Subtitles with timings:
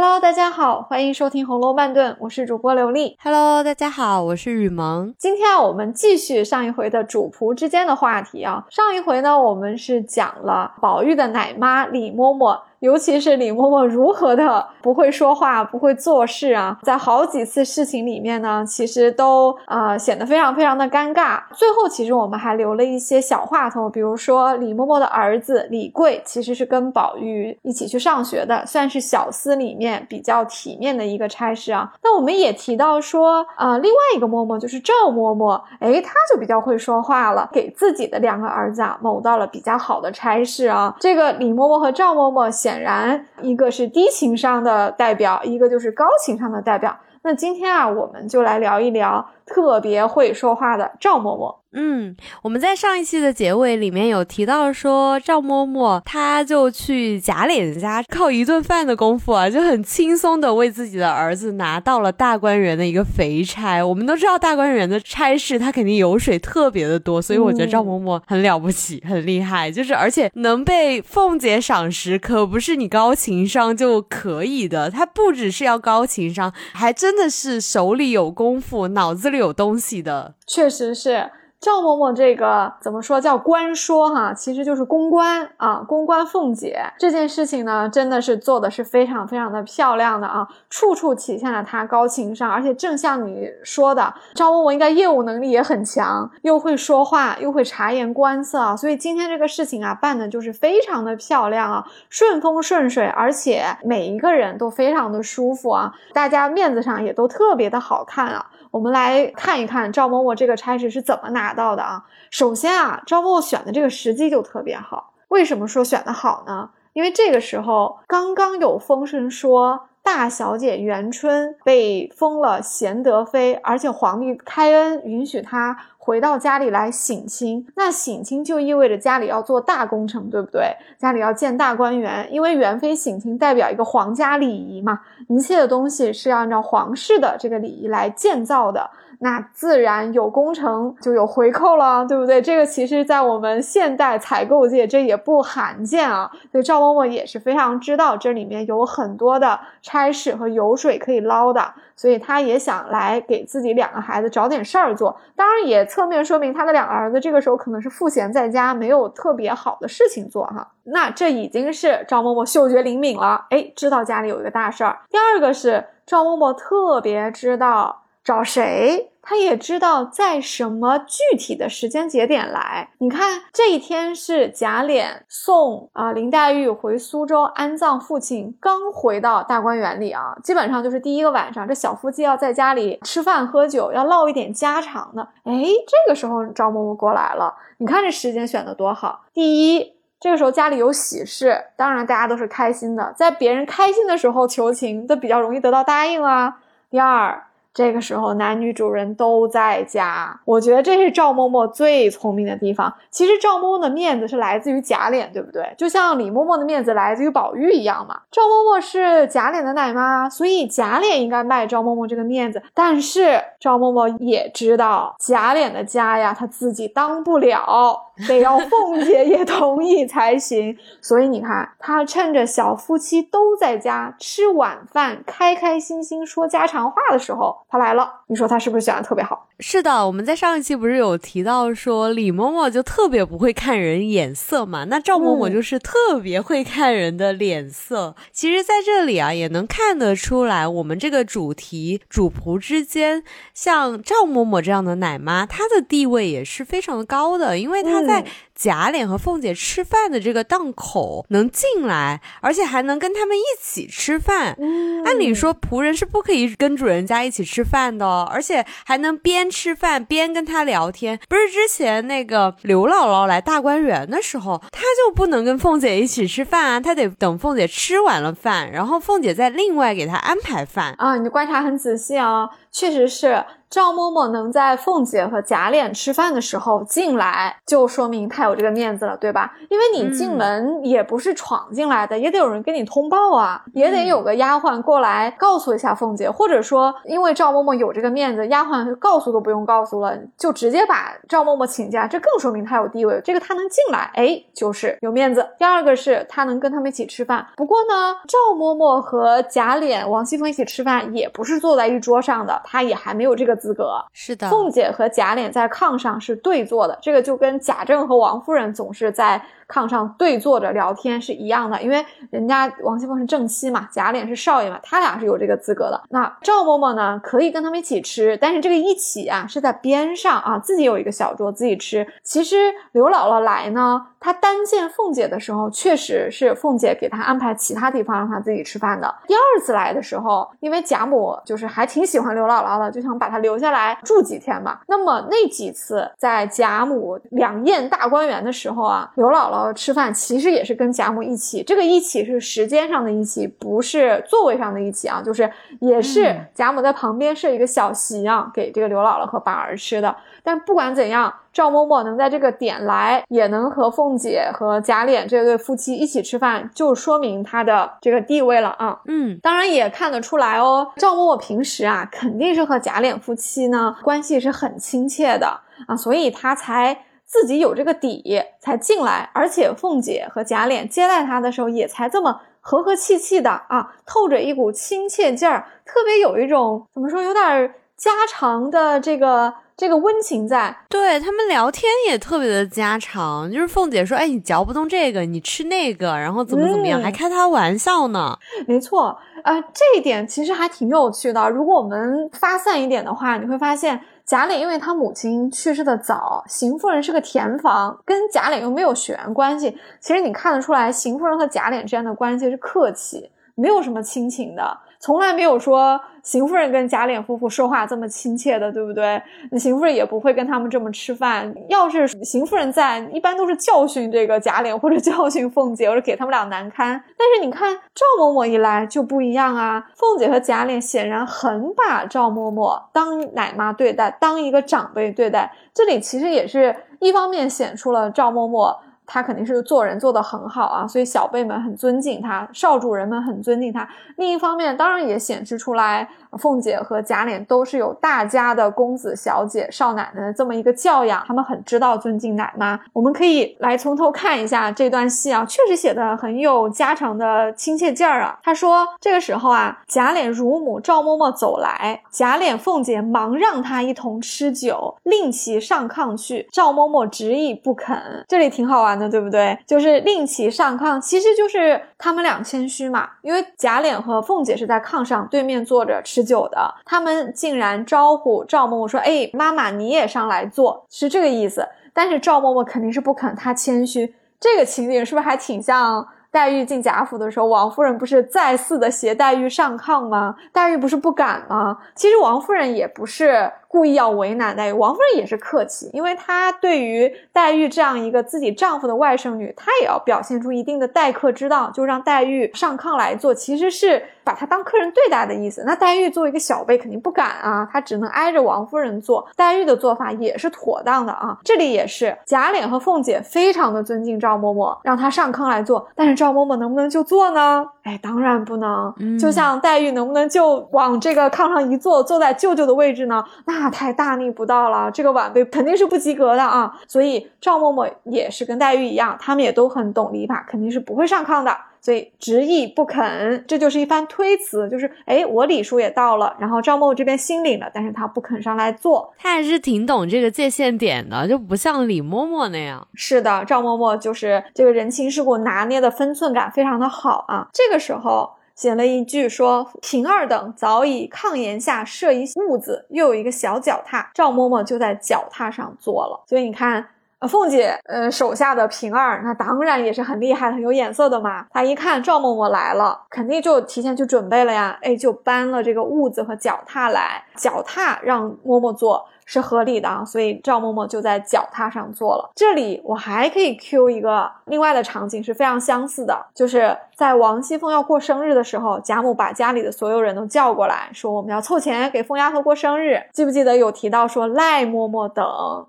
[0.00, 3.18] Hello，大家好，欢迎收听《红楼慢炖》，我是主播刘丽。
[3.20, 5.12] Hello，大家好，我是雨萌。
[5.18, 8.64] 今天啊，我们继续上一回的主仆之间的话题啊。
[8.70, 12.60] 上一回呢，我们是讲了宝玉的奶妈李嬷嬷。
[12.80, 21.40] 尤其是李嬷嬷如何的不会说话、不会做事啊，在好几次事情里面呢，其实都啊显得非常非常的尴尬。
[21.54, 31.92] 最后，其实我们还留了一些小话头，比如说李嬷嬷的儿子李贵其实是跟宝玉一起去上学的，算是小厮里面比较体面的一个差事啊。
[32.02, 40.94] 那我们也提到说，啊，另外一个嬷嬷就是赵嬷嬷，哎，她就比较会说话了，给自己的两个儿子啊谋到了比较好的差事啊。
[41.00, 46.94] 这个李嬷嬷和赵嬷嬷显然，一个是低情商的代表，一个就是高情商的代表。
[47.22, 51.56] 那今天啊，我们就来聊一聊特别会说话的赵嬷嬷。
[51.70, 63.84] 嗯，我们在上一期的结尾里面有提到说，赵嬷嬷她就去贾琏家，靠一顿饭的功夫啊，就很轻松的为自己的儿子拿到了大观园的一个肥差。
[63.84, 69.70] 我们都知道大观园的差事，他肯定油水特别的多，所以我觉得赵嬷嬷很了不起，很厉害。
[69.70, 74.90] 就是而且能被凤姐赏识，可不是你高情商就可以的。
[74.90, 80.34] 她不只是要高情商，还真的是手里有功夫，脑子里有东西的。
[80.46, 81.30] 确实是。
[81.60, 108.46] 赵嬷嬷这个怎么说叫官说哈，其实就是公关啊，公关凤姐这件事情呢，真的是做的是非常非常的漂亮的啊，处处体现了她高情商，而且正像你说的，赵嬷嬷应该业务能力也很强，又会说话，又会察言观色啊，所以今天这个事情啊，办的就是非常的漂亮啊，顺风顺水，而且每一个人都非常的舒服啊，大家面子上也都特别的好看啊。
[108.70, 112.04] 我们来看一看赵嬷嬷这个差事是怎么拿到的啊？
[112.30, 115.12] 首先啊，赵嬷嬷选的这个时机就特别好。
[115.28, 116.70] 为什么说选的好呢？
[116.92, 125.76] 因为这个时候刚刚有风声说大小姐元春被封了贤德妃，而且皇帝开恩允许她。
[126.08, 130.74] 回到家里来省亲，那省亲就意味着家里要做大工程，对不对？
[130.96, 138.88] 家里要建大观园，因为元妃省亲代表一个皇家礼仪嘛，一切的东西是要按照皇室的这个礼仪来建造的。
[139.20, 142.40] 那自然有工程就有回扣了，对不对？
[142.40, 146.30] 这个其实，在我们现代采购界，这也不罕见啊。
[146.52, 155.16] 所以赵嬷嬷也是非常知道这里面有很多的差事和油水可以捞的，所以她也想来给自己两个孩子找点事儿做。
[155.34, 160.68] 当然，也侧面说明他的两个儿子这个时候可能是赋闲在家，没有特别好的事情做哈。
[160.84, 165.00] 那这已经是赵嬷嬷嗅觉灵敏了，哎，知道家里有一个大事儿。
[165.10, 168.04] 第二个是赵嬷嬷特别知道。
[168.28, 169.10] 找谁？
[169.22, 172.90] 他也知道在什么具体的时间节点来。
[172.98, 185.26] 你看，这一天是贾琏送啊林黛玉回苏州安葬父亲，刚回到大观园里啊，基本上就是第一个晚上，这小夫妻要在家里吃饭喝酒，要唠一点家常的。
[185.44, 185.54] 哎，
[185.86, 189.22] 这个时候赵嬷嬷过来了，你看这时间选的多好。
[189.32, 196.58] 第一，这个时候家里有喜事，当然大家都是开心的，在别人开心的时候求情，都比较容易得到答应啊。
[196.90, 197.42] 第二。
[197.78, 202.92] 这个时候，男女主人都在家，我觉得这是赵嬷嬷最聪明的地方。
[203.08, 205.62] 其实赵嬷嬷的面子是来自于贾琏，对不对？
[205.78, 208.18] 就像李嬷嬷的面子来自于宝玉一样嘛。
[208.32, 212.60] 赵嬷嬷是贾琏的奶妈，所以贾琏应该卖赵嬷嬷这个面子。
[212.74, 220.76] 但是赵嬷嬷也知道贾琏的家呀，她自己当不了，得要凤姐也同意才行。
[221.00, 227.56] 所以你看，她趁着小夫妻都在家吃晚饭，开开心心说家常话的时候。
[227.70, 229.46] 他来了，你说他是不是选的特别好？
[229.60, 234.84] 是的，我们在上一期不是有提到说李嬷嬷就特别不会看人眼色嘛？
[234.84, 238.14] 那赵嬷嬷就是特别会看人的脸色。
[238.32, 248.24] 其实，在这里啊，也能看得出来，我们这个主题主仆之间，像赵嬷嬷这样的奶妈，她的地位也是非常的高的，因为她在。
[248.58, 254.56] 贾琏和凤姐吃饭的这个档口能进来，而且还能跟他们一起吃饭。
[255.04, 261.20] 按理说仆人是不可以跟主人家一起吃饭的，哦而且还能边吃饭边跟他聊天。
[261.28, 271.16] 不是之前那个刘姥姥来大观园的时候，他就不能跟凤姐一起吃饭啊，他得等凤姐吃完了饭，然后凤姐再另外给他安排饭啊。
[271.16, 278.47] 你观察很仔细啊，确实是赵嬷嬷能在凤姐和贾琏吃饭的时候进来，就说明她。
[278.48, 279.52] 有这个面子了，对吧？
[279.68, 295.46] 因为你进门也不是闯进来的，也得有人给你通报啊，也得有个丫鬟过来告诉一下凤姐，或者说因为赵嬷嬷有这个面子，丫鬟告诉都不用告诉了，就直接把赵嬷嬷请假，这更说明她有地位，这个她能进来，哎，就是有面子。
[295.58, 304.02] 第二个是她能跟他们一起吃饭，不过呢，赵嬷嬷和贾琏、王熙凤一起吃饭也不是坐在一桌上的，她也还没有这个资格。
[304.12, 309.44] 是的，凤姐和贾琏在炕上是对坐的，这个就跟贾政和王夫人总是在。
[309.68, 316.02] 炕上对坐着聊天是一样的，因为人家王熙凤是正妻嘛，贾琏是少爷嘛，他俩是有这个资格的。
[316.08, 322.06] 那赵嬷嬷呢，可以跟他们一起吃，但是这个一起啊是在边上啊，自己有一个小桌自己吃。
[322.22, 322.56] 其实
[322.92, 329.14] 刘姥姥来呢，她单见凤姐的时候，确实是凤姐给她安排其他地方让她自己吃饭的。
[329.26, 334.78] 第二次来的时候，因为贾母就是还挺喜欢刘姥姥的，就想把她留下来住几天嘛。
[334.86, 339.57] 那么那几次在贾母两宴大观园的时候啊，刘姥姥。
[339.64, 345.50] 呃，吃饭其实也是跟贾母一起，这个一起是时间上的一起，不是座位上的一起啊，就是
[345.80, 350.14] 也是贾母在旁边设一个小席啊，给这个刘姥姥和宝儿吃的。
[350.42, 358.98] 但不管怎样，赵嬷嬷能在这个点来，也能和凤姐和贾琏这对夫妻一起吃饭，就说明她的这个地位了啊。
[359.06, 366.96] 嗯，当然也看得出来哦，赵嬷嬷平时啊，肯定是和贾琏夫妻呢关系是很亲切的啊，所以她才。
[367.28, 380.74] 自己有这个底才进来，而且凤姐和贾琏接待他的时候也才这么和和气气的啊，透着一股亲切劲儿，特别有一种怎么说，有点家常的这个这个温情在。
[380.88, 391.50] 对他们聊天也特别的家常，就是凤姐说：“哎，你嚼不动这个，你吃那个，然后怎么怎么样，还开他玩笑呢。”没错，呃，这一点其实还挺有趣的。
[391.50, 394.00] 如果我们发散一点的话，你会发现。
[394.28, 399.74] 贾琏因为他母亲去世的早，邢夫人是个填房，跟贾琏又没有血缘关系。
[400.00, 404.78] 其实你看得出来，邢夫人和贾琏之间的关系是客气，没有什么亲情的。
[405.00, 409.22] 从来没有说邢夫人跟贾琏夫妇说话这么亲切的，对不对？
[409.50, 411.54] 那邢夫人也不会跟他们这么吃饭。
[411.68, 417.02] 要是邢夫人在，一般都是教训这个贾琏，或者教训凤姐，或者给他们俩难堪。
[417.16, 425.52] 但是你看赵嬷嬷一来就不一样啊，凤姐和贾琏显然很把赵嬷嬷当奶妈对待，当一个长辈对待。
[425.72, 428.76] 这里其实也是一方面显出了赵嬷嬷。
[429.10, 433.88] 他肯定是做人做得很好啊，所以小辈们很尊敬他，少主人们很尊敬他。
[434.16, 436.06] 另一方面，当然也显示出来。
[436.36, 442.78] 凤姐和贾琏都是有大家的公子小姐、少奶奶的这么一个教养，他们很知道尊敬奶妈。
[442.92, 448.38] 我们可以来从头看一下这段戏啊，确实写的很有家常的亲切劲儿啊。
[448.42, 456.46] 他说这个时候啊，贾琏乳母赵嬷嬷走来，贾琏、凤姐忙让他一同吃酒，令其上炕去。
[456.52, 457.96] 赵嬷嬷执意不肯，
[458.28, 459.58] 这里挺好玩的，对不对？
[459.66, 466.17] 就是令其上炕，其实就是他们俩谦虚嘛，因为贾琏和凤姐是在炕上对面坐着吃。
[466.18, 474.12] 持久的，他们竟然招呼赵嬷嬷说：“哎，妈妈你也上来坐，是这个意思。”但是赵嬷嬷肯定是不肯，她谦虚。
[474.40, 480.34] 这个情景是不是还挺像黛玉进贾府的时候，王夫人不是再次的携黛玉上炕吗？
[480.52, 481.78] 黛玉不是不敢吗？
[481.94, 483.52] 其实王夫人也不是。
[483.68, 495.62] 故意要为难黛玉，王夫人也是客气，因为她对于黛玉这样一个自己丈夫的外甥女，她也要表现出一定的待客之道，就让黛玉上炕来坐，其实是把她当客人对待的意思。
[495.66, 499.28] 那黛玉作为一个小辈，肯定不敢啊，她只能挨着王夫人坐。
[499.36, 501.36] 黛玉的做法也是妥当的啊。
[501.44, 507.66] 这里也是贾琏和凤姐非常的尊敬赵嬷嬷，让她上炕来坐，但是赵嬷嬷能不能就坐呢？
[507.82, 508.94] 哎，当然不能。
[509.20, 513.22] 就像黛玉能不能就往这个炕上一坐，坐在舅舅的位置呢？
[513.44, 513.57] 那。
[513.58, 516.72] 那太大逆不道了，这个晚辈肯定是不及格的啊！
[516.86, 521.56] 所以赵嬷嬷也是跟黛玉一样，他们也都很懂礼法，肯定是不会上炕的。
[521.80, 532.86] 所以执意不肯，这就是一番推辞，就是哎，我礼数也到了，然后赵嬷嬷这边心领了，但是他不肯上来坐，他还是挺懂这个界限点的，就不像李嬷嬷那样。
[532.94, 537.48] 是的，赵嬷嬷就是这个人情世故拿捏的分寸感非常的好啊。
[537.52, 538.37] 这个时候。
[538.58, 546.24] 写了一句说：“平儿等早已炕沿下设一屋子，又有一个小脚踏，赵嬷嬷就在脚踏上坐了。
[546.26, 546.84] 所以你看，
[547.20, 551.46] 呃，凤姐呃手下的平儿，那当然也是很厉害、很有眼色的嘛。
[551.52, 557.22] 她一看赵嬷嬷来了，肯定就提前去准备了呀，哎，就搬了这个痦子和脚踏来。
[557.38, 559.06] 脚踏让嬷嬷坐。
[559.30, 562.30] 是合理的啊，所以赵嬷嬷就在脚踏上坐了。
[562.34, 573.02] 这里我还可以 Q 一个另外的场景，是非常相似的，就是在王熙凤要过生日的时候，贾母把家里的所有人都叫过来，说我们要凑钱给凤丫头过生日。
[573.12, 575.22] 记不记得有提到说赖嬷嬷等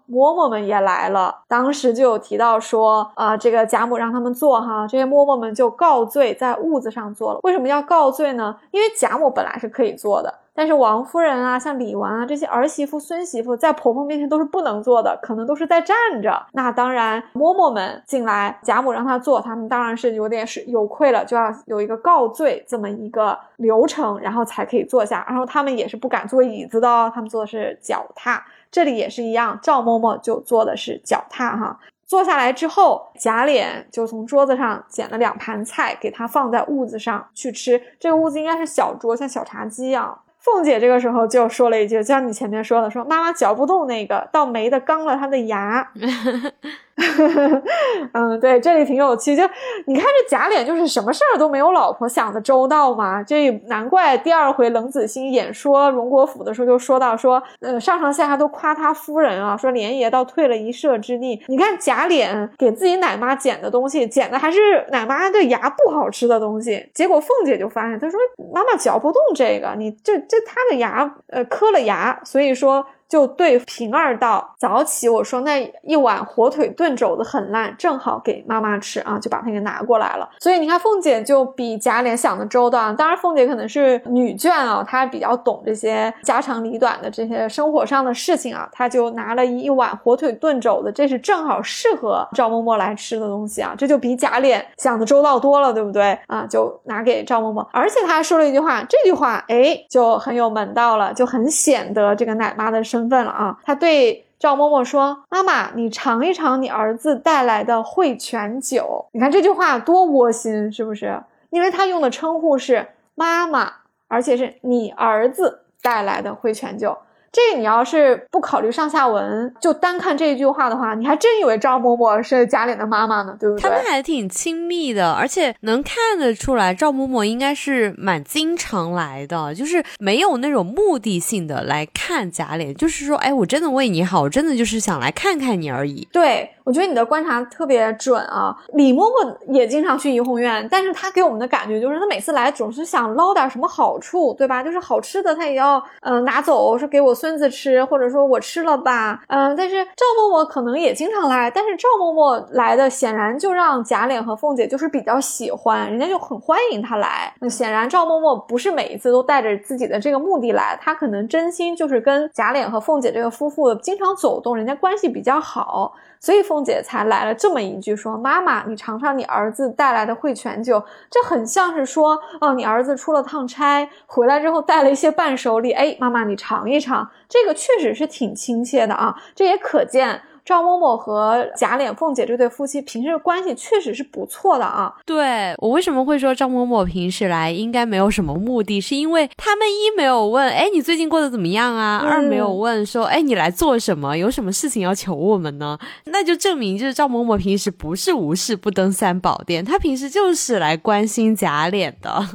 [0.10, 1.40] 嬷嬷们也来了？
[1.50, 7.40] 当时就有提到说啊，这个贾母让他们坐哈，这些嬷嬷们就告罪在屋子上坐了。
[7.44, 8.56] 为什么要告罪呢？
[8.72, 10.34] 因为贾母本来是可以坐的。
[10.54, 16.46] 但是王夫人啊，像李纨啊这些儿媳妇、孙媳妇，在婆婆面前都是不能坐的，可能都是在站着。
[16.52, 25.26] 那当然，嬷嬷们进来，贾母让她坐，他们当然是有点是有愧了，就要有一个告罪这么一个流程，然后才可以坐下。
[25.30, 28.44] 然后他们也是不敢坐椅子的哦，他们坐的是脚踏。
[28.72, 31.80] 这里也是一样，赵嬷嬷就坐的是脚踏哈。
[32.06, 37.82] 坐下来之后，贾琏就从桌子上捡了两盘菜，给他放在屋子上去吃。
[38.00, 40.20] 这个屋子应该是小桌，像小茶几一样。
[40.40, 45.92] 凤姐这个时候就说了一句，就像你前面说的，说妈妈嚼不动那个，倒没的刚了她的牙。
[48.14, 49.36] 嗯，对，这里挺有趣。
[49.36, 49.44] 就
[49.86, 53.24] 你看这贾琏，就是什么事儿都没有老婆想的周到嘛。
[53.24, 61.42] 这难怪第二回冷子兴演说荣国府的时候就说到说，呃，上上下下都夸他夫人啊，说莲爷倒退了一舍之力。
[61.48, 66.90] 你看贾琏给自己奶妈捡的东西，捡的还是奶妈的牙不好吃的东西。
[66.94, 68.20] 结果凤姐就发现，她说
[68.54, 72.86] 妈妈嚼不动这个，你这这她的牙呃磕了牙，所以说。
[73.10, 80.30] 就对平儿道：“早起我说那一碗火腿炖肘子很烂，正好给妈妈吃啊，就把它给拿过来了。
[80.40, 82.94] 所以你看，凤姐就比贾琏想的周到。
[82.94, 96.46] 当然，凤姐可能是女眷啊，她比较懂这些家长里短的这些生活上的事情啊，她就拿了一碗火腿炖肘子，这是正好适合赵嬷嬷来吃的东西啊，这就比贾琏想的周到多了，对不对啊？
[96.48, 103.58] 就拿给赵嬷嬷，而且她还说了一句话，这句话哎就很有门道了，就很显得这个奶妈的身。”身份了啊！
[103.64, 109.06] 他对赵嬷嬷说：“妈妈，你尝一尝你儿子带来的汇泉酒。
[109.14, 111.18] 你看这句话多窝心，是不是？
[111.50, 113.72] 因为他用的称呼是妈妈，
[114.10, 116.98] 而且是你儿子带来的汇泉酒。”
[117.32, 123.62] 这你要是不考虑上下文，就单看这一句话的话，你还真以为赵嬷嬷是贾琏的妈妈呢，对不对？
[123.62, 136.08] 他们还挺亲密的，而且能看得出来，赵嬷嬷应该是蛮经常来的，就是没有那种目的性的来看贾琏，就是说，哎，我真的为你好，我真的就是想来看看你而已。
[136.12, 136.50] 对。
[136.70, 138.56] 我觉得你的观察特别准啊！
[138.74, 144.62] 李嬷嬷也经常去怡红院，但是她给我们的感觉就是，她每次来总是想捞点什么好处，对吧？
[144.62, 149.56] 就是好吃的她也要嗯拿走，说给我孙子吃，或者说我吃了吧，嗯。
[149.56, 157.34] 但是赵嬷嬷可能也经常来，但是赵嬷嬷来的显然就让贾琏和凤姐就是比较喜欢，人家就很欢迎她来。
[157.40, 165.96] 那显然赵嬷嬷不是每一次都带着自己的这个目的来，她可能真心就是跟贾琏和凤姐这个夫妇经常走动，人家关系比较好。
[166.20, 175.72] 所以凤姐才来了这么一句，说：“妈妈，你尝尝你儿子带来的汇泉酒。”这很像是说，哦，你儿子出了趟差，回来之后带了一些伴手礼。
[175.72, 179.16] 哎，妈妈，你尝一尝，这个确实是挺亲切的啊。
[179.34, 180.22] 这也可见。
[180.50, 184.92] 赵嬷嬷和贾琏、凤姐这对夫妻平时关系确实是不错的啊。
[185.06, 192.04] 对我为什么会说赵嬷嬷平时来应该没有什么目的，是因为他们一没有问，哎，你最近过得怎么样啊？
[192.04, 194.18] 二没有问说，哎，你来做什么？
[194.18, 195.78] 有什么事情要求我们呢？
[196.06, 202.26] 那就证明就是赵嬷嬷平时不是无事不登三宝殿，她平时就是来关心贾琏的。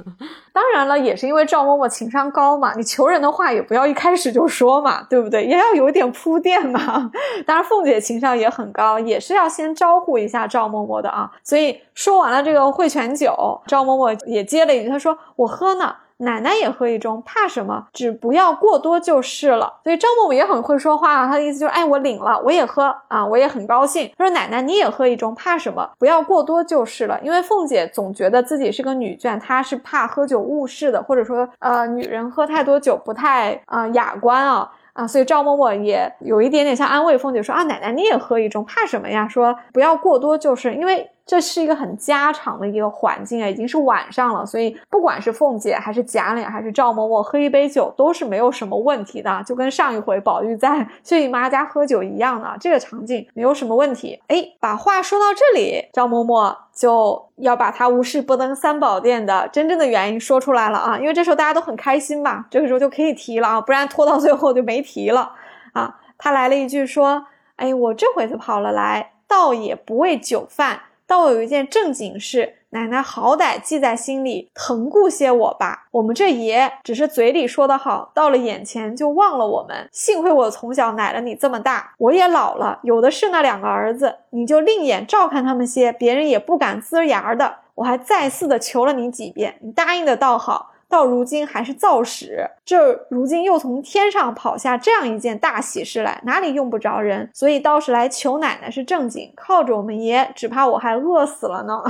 [0.54, 5.44] 当然了，也是因为赵嬷嬷情商高嘛，你求人的话也不要一开始就说嘛，对不对？
[5.44, 7.10] 也要有一点铺垫嘛。
[7.44, 11.28] 当然，凤姐情商也很高，也是要先招呼一下赵嬷嬷的啊。
[11.42, 17.88] 所以说完了这个汇泉酒，赵嬷嬷也接了一句，她说：“我喝呢。”奶奶也喝一盅，怕什么？
[17.92, 19.80] 只不要过多就是了。
[19.82, 24.08] 所以赵嬷嬷也很会说话，她的意思就是，哎，我领了，我也喝啊，我也很高兴。
[24.16, 25.90] 她说，奶奶你也喝一盅，怕什么？
[25.98, 27.18] 不要过多就是了。
[27.22, 35.06] 因为凤姐总觉得自己是个女眷，她是怕喝酒误事的，或者说，呃，女人喝太多酒不太啊雅观啊啊。
[35.06, 39.26] 所以赵嬷嬷也有一点点像安慰凤姐说啊，奶奶你也喝一盅，怕什么呀？
[39.28, 41.10] 说不要过多就是，因为。
[41.26, 54.20] 这是一个很家常的一个环境啊，已经是晚上了，所以不管是凤姐还是贾琏还是赵嬷嬷喝一杯酒都是没有什么问题的，就跟上一回宝玉在 薛姨妈家喝酒一样的，这个场景没有什么问题。
[54.26, 65.32] 哎，把话说到这里，赵嬷嬷就要把她无事不登三宝殿的真正的原因说出来了啊，因为这时候大家都很开心嘛，这个时候就可以提了啊，不然拖到最后就没提了
[65.72, 65.96] 啊。
[66.18, 67.26] 他来了一句说
[67.56, 75.86] ：“哎，我这回子跑了来，倒也不为酒饭。”但我有一件正经事，奶奶好歹记在心里，疼顾些我吧。
[75.90, 79.88] 我们这爷只是嘴里说的好，到了眼前就忘了我们。
[79.92, 87.56] 幸亏我从小奶了你这么大，我也老了，有的是那两个儿子，你就另眼照看他们些，别人也不敢呲牙的。
[87.74, 90.70] 我还再次的求了你几遍，你答应的倒好。
[90.86, 97.28] 到如今还是造使，这如今又从天上跑下这样一件大喜事来，哪里用不着人？
[97.34, 101.82] 所以倒是来求奶奶是正经，靠着我们爷，只怕我还饿死了呢。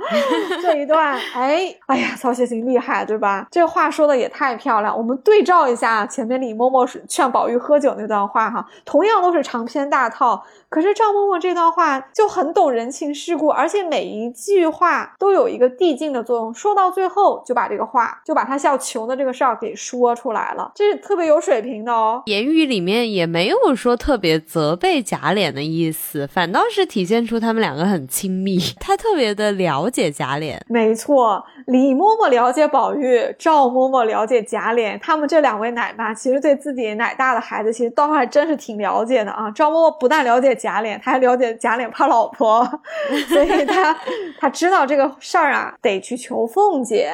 [0.62, 3.46] 这一段，哎，哎呀，曹雪芹厉害，对吧？
[3.50, 4.96] 这话说的也太漂亮。
[4.96, 10.44] 我们对照一下前面李嬷嬷劝宝玉喝酒那段话，哈，同样都是长篇大套。
[10.68, 22.20] 可是赵嬷嬷这段话就很懂人情世故，而且每一句话都有一个递进的作用，说到最后就把这个话，就把他要求的这个事儿给说出来了，这是特别有水平的哦。
[22.26, 30.58] 言语里面也没有说特别责备贾琏的意思，反倒是体现出他们两个很亲密， 他特别的了解贾琏。
[30.66, 39.48] 没错，李嬷嬷了解宝玉，赵嬷嬷了解贾琏，他们这两位奶妈其实对自己奶大的孩子，其实倒还真是挺了解的啊。
[39.52, 40.48] 赵嬷嬷不但了解。
[40.58, 42.66] 贾琏，她还了解贾琏怕老婆，
[43.28, 43.96] 所以他
[44.40, 47.12] 他知道这个事儿啊，得去求凤姐。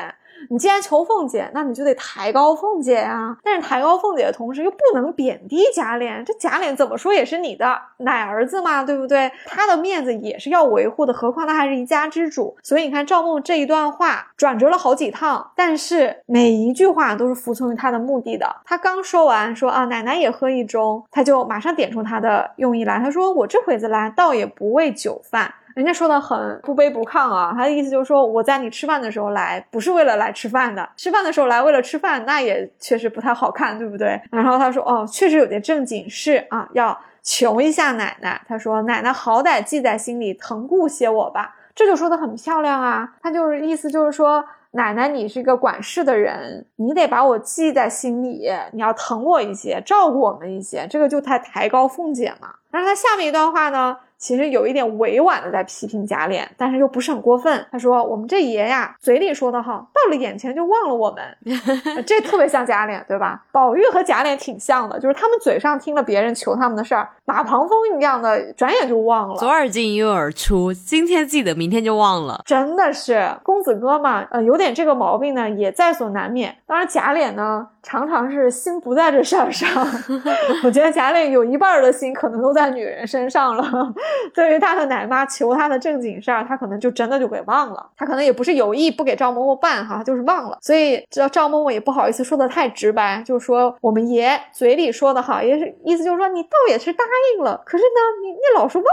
[0.51, 3.37] 你既然求凤姐，那你就得抬高凤姐呀。
[3.43, 6.25] 但是抬高凤姐的同时，又不能贬低贾琏。
[6.25, 9.31] 这贾琏怎么说也是你的奶儿子嘛，对不对？
[9.47, 12.57] 他的面子也是要维护的，何况他还是一家之主。
[12.63, 18.47] 所以你看赵梦这一段话转折了好几趟，但是每一句话都是服从于他的目的的。
[18.65, 22.99] 他刚说完说啊，奶奶也喝一盅，他就马上点出他的用意来。
[22.99, 25.53] 他说我这会子来，倒也不为酒饭。
[25.75, 30.89] 人家说的很不卑不亢啊，他的意思就是说，我在你吃饭的时候来，不是为了来吃饭的。
[30.97, 34.21] 吃饭的时候来为了吃饭，那也确实不太好看，对不对？
[34.31, 38.41] 然后他说，哦，确实有点正经事啊，要求一下奶奶。
[38.49, 41.57] 他说，奶奶好歹记在心里，疼顾些我吧。
[41.75, 52.55] 这就说的很漂亮啊，他就是意思就是说，奶奶你是一个管事的人，你得把我记在心里，你要疼我一些，照顾我们一些，这个就太抬高凤姐嘛。
[52.71, 53.97] 然后他下面一段话呢？
[54.25, 57.67] 其实有一点委婉的在批评贾琏，但是又不是很过分。
[57.71, 61.23] 他说：“我们这爷呀，嘴里说的好，到了眼前就忘了我们。
[62.07, 63.45] ”这特别像贾琏，对吧？
[63.53, 69.37] 宝玉和贾琏挺像的，就是他们嘴上听了别人求他们的事儿，马旁风一样的，转眼就忘了。
[69.37, 72.41] 左耳进右耳出，今天记得，明天就忘了。
[72.47, 76.57] 真的是公子哥嘛，呃，有点这个毛病呢，也在所难免。
[76.67, 77.69] 当然，贾琏呢。
[77.85, 79.87] 常常是心不在这事儿上，
[80.65, 83.65] 我觉得贾琏有一半的心可能都在女人身上了。
[84.35, 87.87] 对于他的奶妈求他的正经事儿，他可能就真的就给忘了。
[87.97, 90.57] 他可能也不是有意不给赵嬷嬷办哈，就是忘了。
[90.63, 97.05] 所以这赵嬷嬷也不好意思说的太直白，就说我们爷嘴里说的好，也是意思就是说你倒也是答
[97.37, 98.87] 应了，可是呢你你老是忘，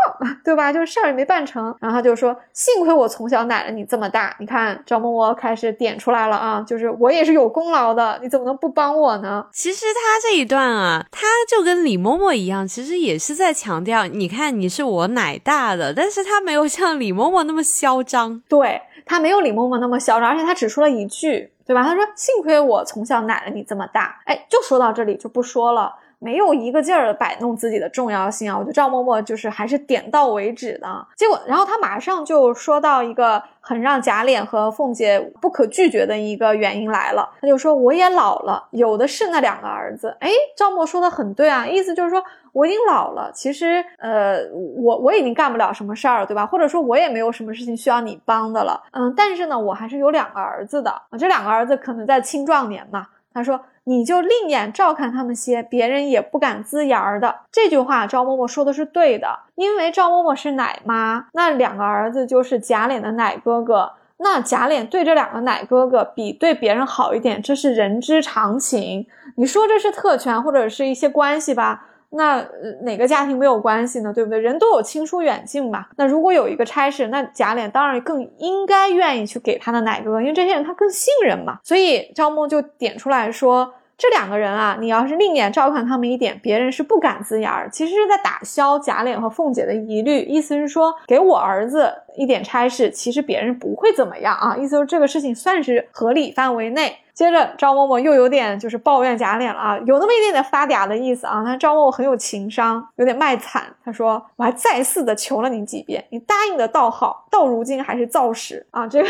[0.43, 0.73] 对吧？
[0.73, 1.73] 就是事儿也没办成。
[1.80, 8.81] 然后他就说幸亏我从小奶了你这么大，你看赵嬷嬷开始点出来了啊，就是我也是有功劳的，你怎么能不帮？
[8.82, 9.46] 帮我呢？
[9.54, 21.84] 其实他这一段啊，他就跟李嬷嬷一样，其实也是在强调，你看你是我奶大的，但是他没有像李嬷嬷那么嚣张，对他没有李嬷嬷那么嚣张，而且他只说了一句，对吧？
[21.84, 25.94] 他说幸亏我从小奶了你这么大，哎，就说到这里就不说了。
[26.23, 28.55] 没有一个劲儿的摆弄自己的重要性啊！
[28.55, 31.07] 我觉得赵嬷嬷就是还是点到为止的。
[31.17, 37.27] 结果，然后他马上就说到一个很让贾琏和凤姐不可拒绝的一个原因来了。
[37.41, 46.45] 他就说：“我也老了，有的是那两个儿子。”哎，赵嬷说的很对啊，意思就是说我已经老了，其实呃，我我已经干不了什么事儿，对吧？
[46.45, 48.79] 或者说我也没有什么事情需要你帮的了。
[48.91, 51.01] 嗯，但是呢，我还是有两个儿子的。
[51.17, 53.07] 这两个儿子可能在青壮年嘛。
[53.34, 53.60] 他说。
[53.86, 57.36] 你就另眼照看他们些，别人也不敢呲牙儿的。
[57.52, 69.08] 这句话赵嬷嬷说的是对的，因为赵嬷嬷是奶妈，那两个儿子就是贾琏的奶哥哥，那贾琏对这两个奶哥哥比对别人好一点，这是人之常情。
[69.38, 71.88] 你说这是特权或者是一些关系吧？
[72.13, 72.45] 那
[72.82, 74.12] 哪个家庭没有关系呢？
[74.13, 74.38] 对不对？
[74.38, 75.86] 人都有亲疏远近嘛。
[75.95, 81.60] 那如果有一个差事，那贾琏当然更应该愿意去给他的奶哥，因为这些人他更信任嘛。
[81.63, 87.69] 所以赵梦就点出来说，这两个人啊，你要是另眼照看他们一点，别人是不敢呲牙儿。
[87.71, 94.58] 其实是在打消贾琏和凤姐的疑虑，意思是说给我儿子一点差事，其实别人不会怎么样啊。
[94.58, 96.97] 意思是这个事情算是合理范围内。
[97.21, 101.43] 接着赵嬷嬷又有点就是抱怨贾琏了啊，有那么一点点发嗲的意思啊。
[101.45, 103.62] 但赵嬷嬷很有情商，有点卖惨。
[103.86, 108.86] 她说：“我还再四的求了你几遍，你答应的倒好，到如今还是造史啊。
[108.89, 109.07] ”这个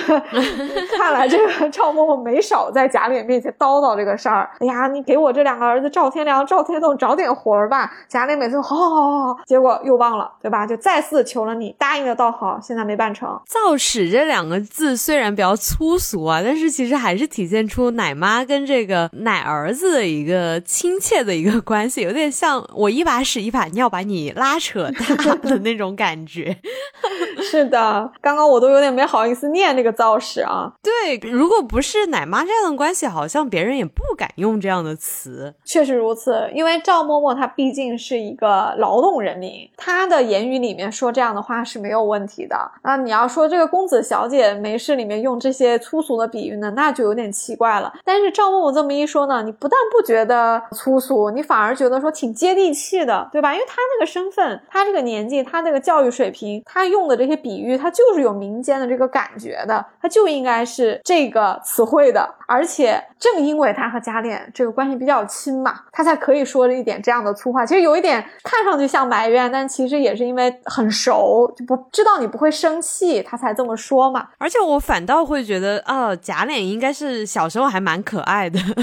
[0.97, 4.49] 看来这个赵嬷嬷没少在贾琏面前叨叨这个事儿。
[4.59, 7.89] 哎呀，你给我这两个儿子赵天良、赵天栋找点活儿吧。
[8.09, 10.67] 贾琏每次好好好好，结果又忘了，对吧？
[10.67, 13.39] 就再次求了你，答应的倒好，现在没办成。
[13.45, 26.57] 造史这两个字虽然比较粗俗啊，但是其实还是体现出奶妈跟这个奶儿子的一个亲切的一个关系，有点像我一把屎一把尿把你拉扯大的那种感觉。
[27.43, 30.73] 是的，刚刚我都有点没好意思念那个造势啊。
[30.81, 35.53] 对，如果不是奶妈这样的关系，好像别人也不敢用这样的词。
[35.63, 42.57] 确实如此，因为赵嬷嬷她毕竟是一个劳动人民，她的言语里面说这样的话是没有问题的。
[42.83, 47.80] 那你要说这个公子小姐没事里面用这些粗俗的比喻呢，那就有点奇怪了。
[48.03, 53.53] 但是赵嬷嬷这么一说呢，你不但不觉得粗俗，你反而觉得说挺接地气的，对吧？
[53.53, 62.27] 因为他那个身份，他这个年纪，他这个教育水平，他用的这些比喻，他就是有民间的这个感觉的，他就应该是这个词汇的。
[62.47, 67.65] 而且正因为他和贾琏这个关系比较亲嘛，他才可以说了一点这样的粗话。
[67.65, 74.27] 其实有一点看上去像埋怨，但其实也是因为很熟，就不知道你不会生气，他才这么说嘛。
[74.37, 78.75] 而且我反倒会觉得，啊，贾琏应该是小时候还蛮可爱的， 就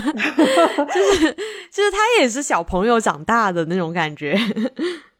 [1.13, 1.33] 是
[1.71, 4.37] 就是他也是小朋友长大的那种感觉。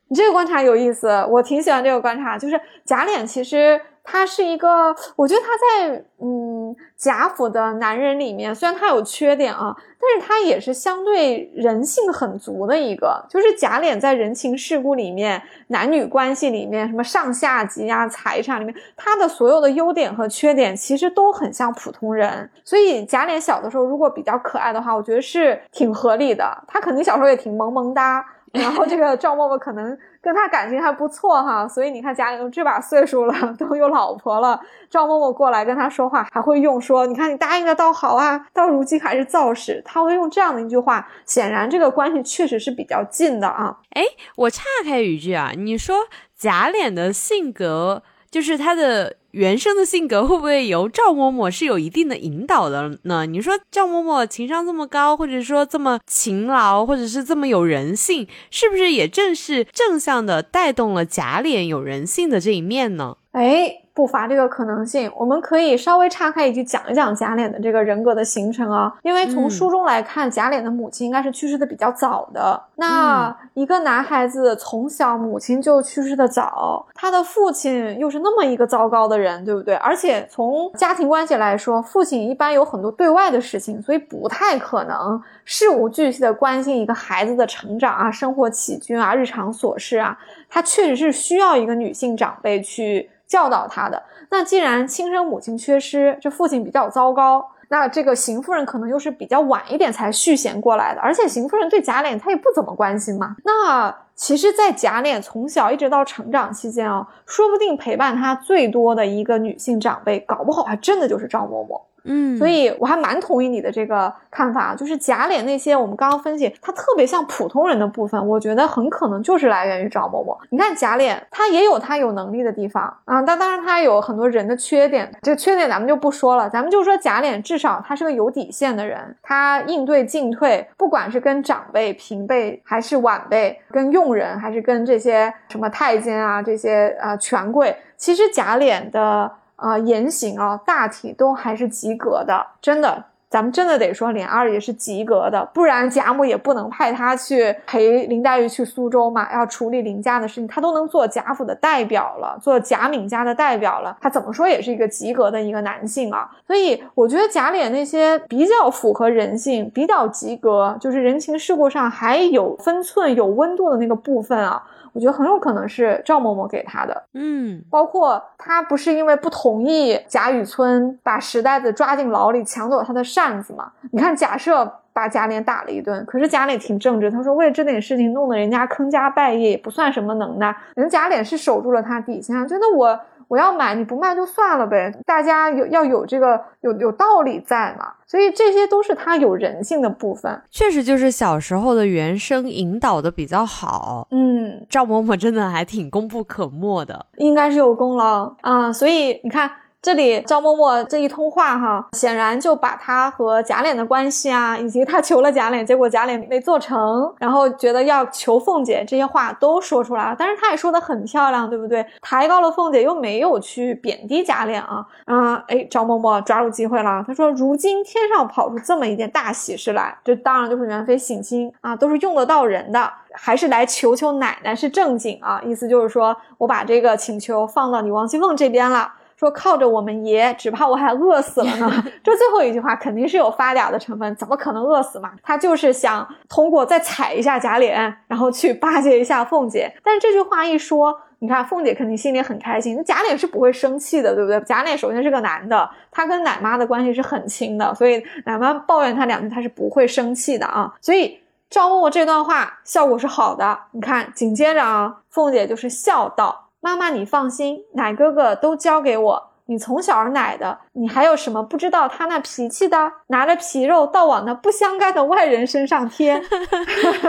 [0.09, 2.37] 你这个观察有意思，我挺喜欢这个观察。
[2.37, 13.23] 就是贾琏其实他是一个，我觉得他在嗯贾府的男人里面，虽然他有缺点啊，但是他也是相对人性很足的一个。
[13.29, 22.51] 就是贾琏在人情世故里面、男女关系里面、什么上下级啊、财产里面，他的所有的优点和缺点其实都很像普通人。
[22.65, 26.65] 所以贾琏小的时候如果比较可爱的话，我觉得是挺合理的。
[26.67, 28.25] 他肯定小时候也挺萌萌哒。
[28.53, 43.77] 然后这个赵默默可能跟他感情还不错哈，所以你看贾琏这把岁数了， 都有老婆了，赵默默过来跟他说话还会用说，你看你答应的倒好啊，到如今还是造势，他会用这样的一句话，显然这个关系确实是比较近的啊。
[43.91, 44.03] 哎，
[44.37, 45.97] 我岔开语句啊，你说
[46.37, 49.17] 贾琏的性格就是他的。
[49.33, 53.27] 原生的性格会不会由赵嬷嬷是有一定的引导的呢？
[53.27, 63.19] 你说赵嬷嬷情商这么高，或者说这么勤劳，或者是这么有人性，是不是也正是正向的带动了贾琏有人性的这一面呢？
[63.33, 63.83] 哎。
[63.99, 68.95] 不乏这个可能性，我们可以稍微岔开一句讲一讲贾琏的这个人格的形成啊。
[69.03, 72.63] 因为从书中来看，贾琏的母亲应该是去世的比较早的。
[72.77, 79.75] 那一个男孩子从小母亲就去世的早，他的父亲又是那么一个糟糕的人，对不对？
[79.75, 90.17] 而且从家庭关系来说，父亲一般有很多对外的事情，所以不太可能事无巨细的关心一个孩子的成长啊、生活起居啊、日常琐事啊。
[90.49, 93.11] 他确实是需要一个女性长辈去。
[93.29, 103.37] 教导他的那既然亲生母亲缺失，这父亲比较糟糕，那这个邢夫人可能又是比较晚一点才续弦过来的，而且邢夫人对贾琏她也不怎么关心嘛。
[103.45, 111.81] 那其实，在贾琏从小一直到成长期间啊，说不定陪伴他最多的一个女性长辈，搞不好还真的就是赵嬷嬷。
[112.09, 120.37] 嗯，所以我还蛮同意你的这个看法，就是贾琏那些我们刚刚分析他特别像普通人的部分，我觉得很可能就是来源于赵嬷嬷。
[120.51, 139.31] 你看贾琏，他也有他有能力的地方啊，但当然他有很多人的缺点，这个缺点咱们就不说了，咱们就说贾琏至少他是个有底线的人，他应对进退，不管是跟长辈、平辈，还是晚辈，跟佣人，还是跟这些什么太监啊这些呃权贵，其实贾琏的。
[139.59, 164.63] 啊，言行啊，大体都还是及格的，真的，咱们真的得说，琏二也是及格的，不然贾母也不能派他去陪林黛玉去苏州嘛，要处理林家的事情，他都能做贾府的代表了，做贾敏家的代表了，他怎么说也是一个及格的一个男性啊，所以我觉得贾琏那些比较符合人性、比较及格，就是人情世故上还有分寸、有温度的那个部分啊。
[164.99, 173.71] 我觉得很有可能是赵嬷嬷给他的，嗯，包括他不是因为不同意贾雨村把石呆子抓进牢里抢走他的扇子嘛？
[173.93, 182.99] 你看假设把贾琏打了一顿，可是贾琏挺正直，他说为了这点事情弄得人家坑家败业也不算什么能耐，人贾琏是守住了他底线，觉得我。
[183.29, 184.91] 我要买，你不卖就算了呗。
[185.05, 190.43] 大家有要有这个有有道理在嘛，所以这些都是他有人性的部分。
[190.51, 194.09] 确实，就是小时候的原声引导的比较好。
[194.11, 198.73] 嗯，赵嬷嬷真的还挺功不可没的，应该是有功劳啊。
[198.73, 199.49] 所以你看。
[199.81, 210.17] 这里赵嬷嬷这一通话哈，显然就把她和贾琏的关系啊，以及她求了贾琏，结果贾琏没做成，然后觉得要求凤姐这些话都说出来了。
[210.19, 211.87] 但是她也说的很漂亮，对不对？
[212.03, 215.35] 抬高了凤姐，又没有去贬低贾琏啊啊！
[215.47, 231.85] 哎，赵嬷嬷抓住机会了，她说：“如今天上跑出这么一件大喜事来，这当然就是元妃省亲啊，都是用得到人的。”还是来求求奶奶是正经啊，意思就是说我把这个请求放到你王熙凤这边了，说靠着我们爷，只怕我还饿死了呢。
[232.05, 235.13] 这最后一句话肯定是有发嗲的成分，怎么可能饿死嘛？
[235.23, 239.73] 他就是想通过再踩一下贾琏，然后去巴结一下凤姐。
[239.83, 244.41] 但是这句话一说，你看凤姐肯定心里很开心，那贾琏是不会生气的，对不对？
[244.43, 251.19] 贾琏首先是个男的，他跟奶妈的关系是很亲的，所以奶妈抱怨他两句，他是不会生气的啊，所以。
[251.51, 262.79] 赵默默这段话效果是好的，你看，紧接着啊，凤姐就是笑道：“妈妈你放心，奶哥哥都交给我。”你从小儿奶的，你还有什么不知道他那脾气的？
[263.09, 266.15] 拿着皮肉倒往那不相干的外人身上贴，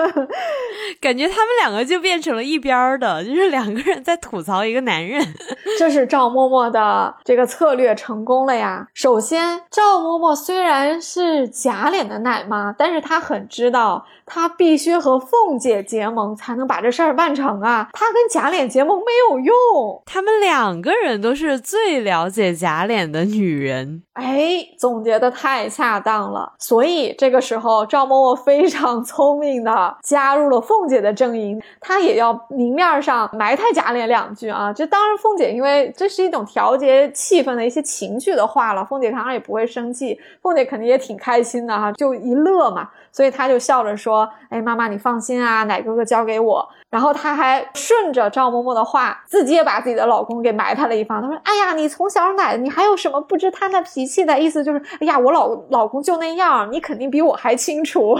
[0.99, 5.21] 感觉他们两个就变成了一边的，就是两个人在吐槽一个男人。
[5.77, 8.87] 这是赵嬷嬷的这个策略成功了呀。
[8.93, 17.89] 首先，赵嬷嬷虽然是假脸的奶妈，但是她很知道，她必须和凤姐结盟才能把这事儿办成啊。
[17.93, 22.27] 她跟假脸结盟没有用，他们两个人都是最了。
[22.29, 26.53] 解假脸的女人，哎，总结的太恰当了。
[26.59, 34.71] 所以这个时候，赵嬷嬷非常聪明的加入了凤姐的阵营，她也要明面上埋汰贾琏两句啊。
[34.73, 42.89] 这当然，凤姐因为这是一种调节气氛的一些情绪的话了，凤姐当然也不会生气，凤姐肯定也挺开心的哈，就一乐嘛。
[43.11, 51.21] 所以她就笑着说：“哎，妈妈你放心啊，奶哥哥交给我。”然后她还顺着赵嬷嬷的话，自己也把自己的老公给埋汰了一番。
[51.21, 54.63] 她说：“哎呀，你从小奶你还有什么不知他那脾气的意思？
[54.63, 58.17] 就是哎呀，我老老公就那样，你肯定比我还清楚，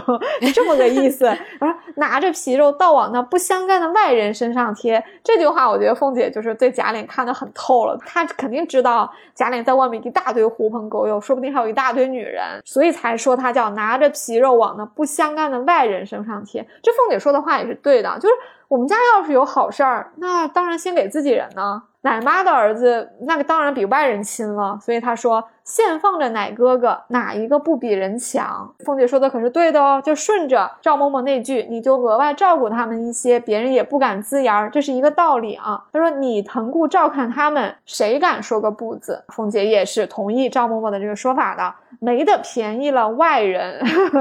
[0.54, 1.26] 这么个意思。
[1.60, 16.66] 然后拿着皮肉倒往那不相干的外人身上贴，这句话我觉得凤姐就是对贾琏看得很透了，她肯定知道贾琏在外面一大堆狐朋狗友，说不定还有一大堆女人，所以才说他叫拿着皮肉往那不相干的外人身上贴。
[16.84, 18.36] 这凤姐说的话也是对的，就是
[18.70, 21.84] 我们家要是有好事儿，那当然先给自己人呢。
[22.02, 25.44] 奶妈的儿子，那个当然比外人亲了，所以他说。
[25.70, 28.74] 现放着奶哥哥，哪一个不比人强？
[28.84, 35.84] 凤姐说的可是对的哦，就顺着赵嬷嬷那句，你就额外照顾他们一些，别人也不敢滋言，这是一个道理啊。
[35.94, 39.24] 她说你疼顾照看他们，谁敢说个不字？
[39.28, 43.80] 凤姐也是同意赵嬷嬷的这个说法的，没得便宜了外人。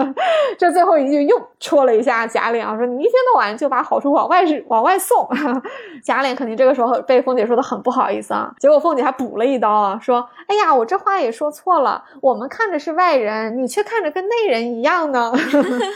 [0.58, 5.26] 这最后一句又戳了一下贾琏啊，说你一天到晚就把好处往外往外送。
[6.04, 11.28] 贾琏肯定这个时候被凤姐说的很不好意思啊，结果凤姐还补了一刀啊，说哎呀，我这话也。
[11.38, 15.31] 说错了，我们看着是外人，你却看着跟内人一样呢。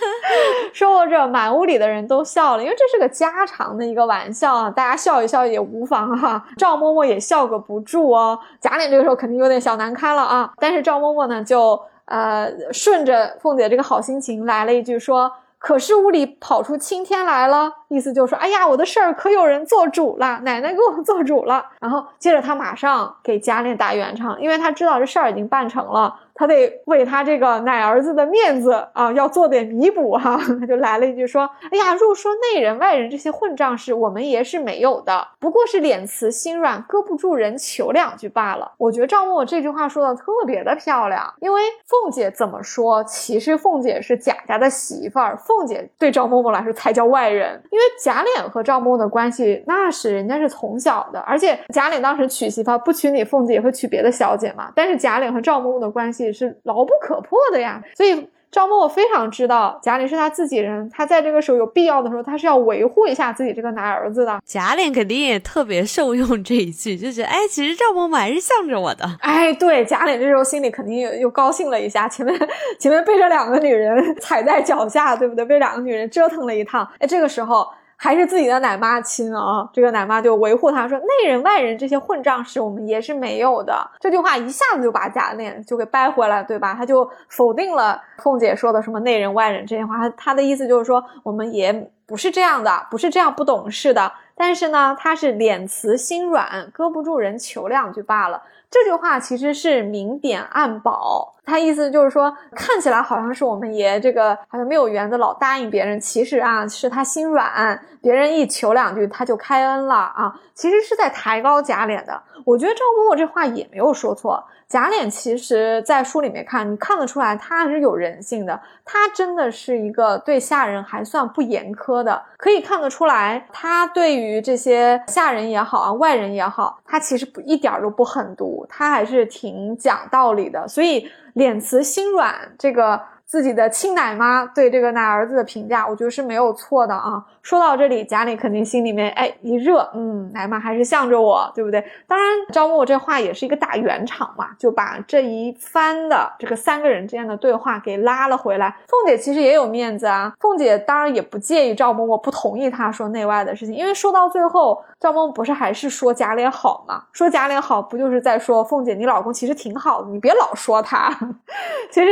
[0.72, 6.44] 说着，满屋里的人都笑了，因为这是个家常的一个玩笑啊，大家笑一笑也无妨哈。
[6.56, 10.52] 赵嬷嬷也笑个不住哦，贾琏这个时候肯定有点小难堪了啊。
[10.58, 15.32] 但是赵嬷嬷呢，就呃顺着凤姐这个好心情来了一句说。
[15.58, 21.64] 可是屋里跑出青天来了，意思就是说，哎呀，我的事儿可有人做主了，奶奶给我做主了。
[21.80, 26.18] 然后接着他马上给贾琏打圆场，因为他知道这事儿已经办成了。
[26.34, 30.40] 他得为他这个奶儿子的面子啊，要做点弥补哈。
[30.58, 47.62] 他 就来了一句说：“哎呀，若说内人外人这些混账事，我们爷是没有的，不过是脸慈心软，搁不住人求两句罢了。”我觉得赵嬷嬷这句话说的特别的漂亮，因为凤姐怎么说，其实凤姐是贾家的媳妇儿，凤姐对赵嬷嬷来说才叫外人。
[47.70, 54.72] 因为贾琏和赵嬷嬷的关系，那是人家是从小的，而且贾琏当时娶媳妇不娶你凤姐，也会娶别的小姐嘛。
[54.74, 56.32] 但是贾琏和赵嬷嬷的关系。
[56.32, 64.38] 是牢不可破的呀，所以赵嬷嬷非常知道贾琏是他自己人，他在这个时候有必要的时候，他是要维护一下自己这个男儿子的。
[64.44, 69.08] 贾琏肯定也特别受用这一句，就觉得哎，其实赵默默还是向着我的。
[69.20, 72.38] 哎，对，贾琏这时候心里肯定又又高兴了一下，前面
[72.78, 75.42] 前面被这两个女人踩在脚下，对不对？
[75.46, 77.66] 被两个女人折腾了一趟，哎，这个时候。
[78.02, 79.70] 还是自己的奶妈亲啊！
[79.72, 86.74] 这个奶妈就维护他说：“内人外人这些混账事，我们爷是没有的。”这句话一下子就把贾琏就给掰回来，对吧？
[86.74, 90.10] 他就否定了凤姐说的什么内人外人这些话。
[90.16, 91.72] 他的意思就是说，我们爷
[92.04, 94.12] 不是这样的，不是这样不懂事的。
[94.34, 98.42] 但是呢，他是脸慈心软，搁不住人求两句罢了。
[98.72, 101.34] 这句话其实是明贬暗褒。
[101.44, 112.22] 他意思就是说，看起来好像是我们爷这个好像没有缘的，老答应别人，其实啊是他心软，别人一求两句他就开恩了啊，其实是在抬高贾琏的。
[112.46, 114.42] 我觉得赵嬷嬷这话也没有说错。
[114.68, 118.58] 贾琏其实，在书里面看，你看得出来，他是有人性的。
[118.86, 130.68] 他真的是一个对下人还算不严苛的，可以看得出来，他对于这些下人也好啊，外人也好，他其实不一点都不狠毒，他还是挺讲道理的。
[130.68, 137.24] 所以脸慈心软，这个自己的亲奶妈对这个奶儿子的评价，我觉得是没有错的啊。
[137.40, 141.82] 说到这里，贾琏肯定心里面哎一热，嗯，奶妈还是向着我，对不对？
[142.06, 148.76] 当然，赵嬷嬷这话也是一个大圆场嘛，就把这一番的这个三个人之间的对话给拉了回来。
[148.86, 157.04] 凤姐其实也有面子啊，凤姐当然也不介意赵嬷嬷不同意她说内外的事情，因为说到最后，赵嬷嬷不是还是说贾琏好吗？
[157.12, 161.10] 说贾琏好，不就是在说凤姐，你老公其实挺好的，你别老说他。
[161.90, 162.10] 其实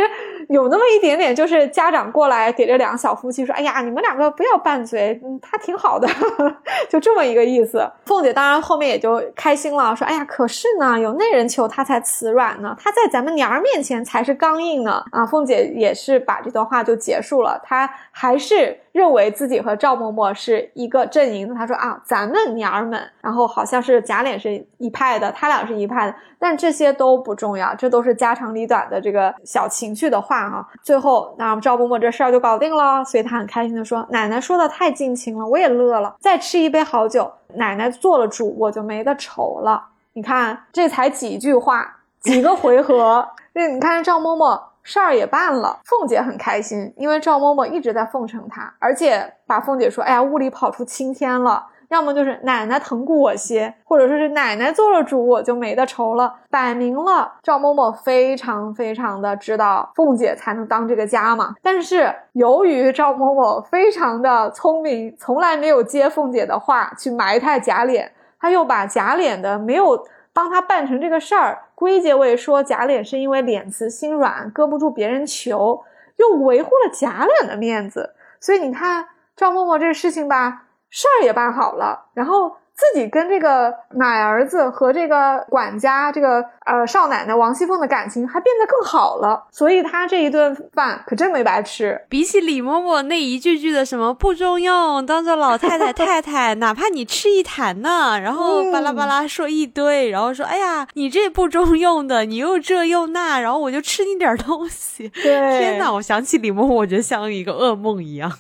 [0.48, 5.20] 有那么一点点，就是家长过来给这两个小夫妻说，哎呀，你们两个不要拌嘴。
[5.42, 6.08] 他挺好的，
[6.88, 7.90] 就这么一个意思。
[8.04, 18.80] 凤姐当然后面也就开心了，说：“哎呀，可是呢，有那人求他才慈软呢，他在咱们娘儿面前才是刚硬呢。”啊，凤姐也是把这段话就结束了，她还是。
[18.92, 30.68] 认为自己和赵嬷嬷是一个阵营的，他说啊，咱们娘儿们，然后好像是贾琏是一派的，他俩是一派的，但这些都不重要，这都是家长里短的这个小情绪的话哈。
[30.82, 36.16] 最后，那赵嬷嬷这事儿就搞定了，所以她很开心的说：“奶奶说的太尽情了，我也乐了。
[36.18, 39.84] 再吃一杯好酒，奶奶做了主，我就没得愁了。
[40.14, 56.32] 你看，这才几句话，几个回合， 那你看赵嬷嬷。”事儿也办了，凤姐很开心，因为赵嬷嬷一直在奉承她，而且把凤姐说：“哎呀，屋里跑出青天了。”要么就是奶奶疼顾我些，或者说是奶奶做了主，我就没得愁了。
[56.48, 61.54] 摆明了，赵嬷嬷非常非常的知道凤姐才能当这个家嘛。
[61.60, 68.08] 但是由于赵嬷嬷非常的聪明，从来没有接凤姐的话去埋汰贾琏，
[68.40, 70.06] 她又把贾琏的没有。
[70.32, 75.82] 帮他办成这个事儿，归结为说贾琏是因为脸慈心软，搁不住别人求，
[76.16, 82.59] 又维护了贾琏的面子，所以你看赵嬷嬷这事情吧，事儿也办好了，然后。
[82.80, 92.00] 自己跟这个奶儿子和这个管家，这个呃少奶奶王熙凤的感情还变得更好了，所以他这一顿饭可真没白吃。
[92.08, 105.08] 比起李嬷嬷那一句句的什么不中用，当做老太太太太，哪怕你吃一坛呢， 然后巴拉巴拉说一堆，然后说哎呀你这不中用的，你又这又那，然后我就吃你点东西。
[105.10, 105.92] 对，天哪！
[105.92, 108.32] 我想起李嬷嬷，我觉得像一个噩梦一样。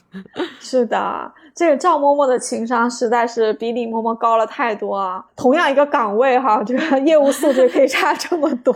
[0.58, 1.32] 是的。
[1.60, 5.22] 这个赵嬷嬷的情商实在是比李嬷嬷高了太多啊！
[5.36, 8.74] 同样一个岗位哈，这个业务素质可以差这么多。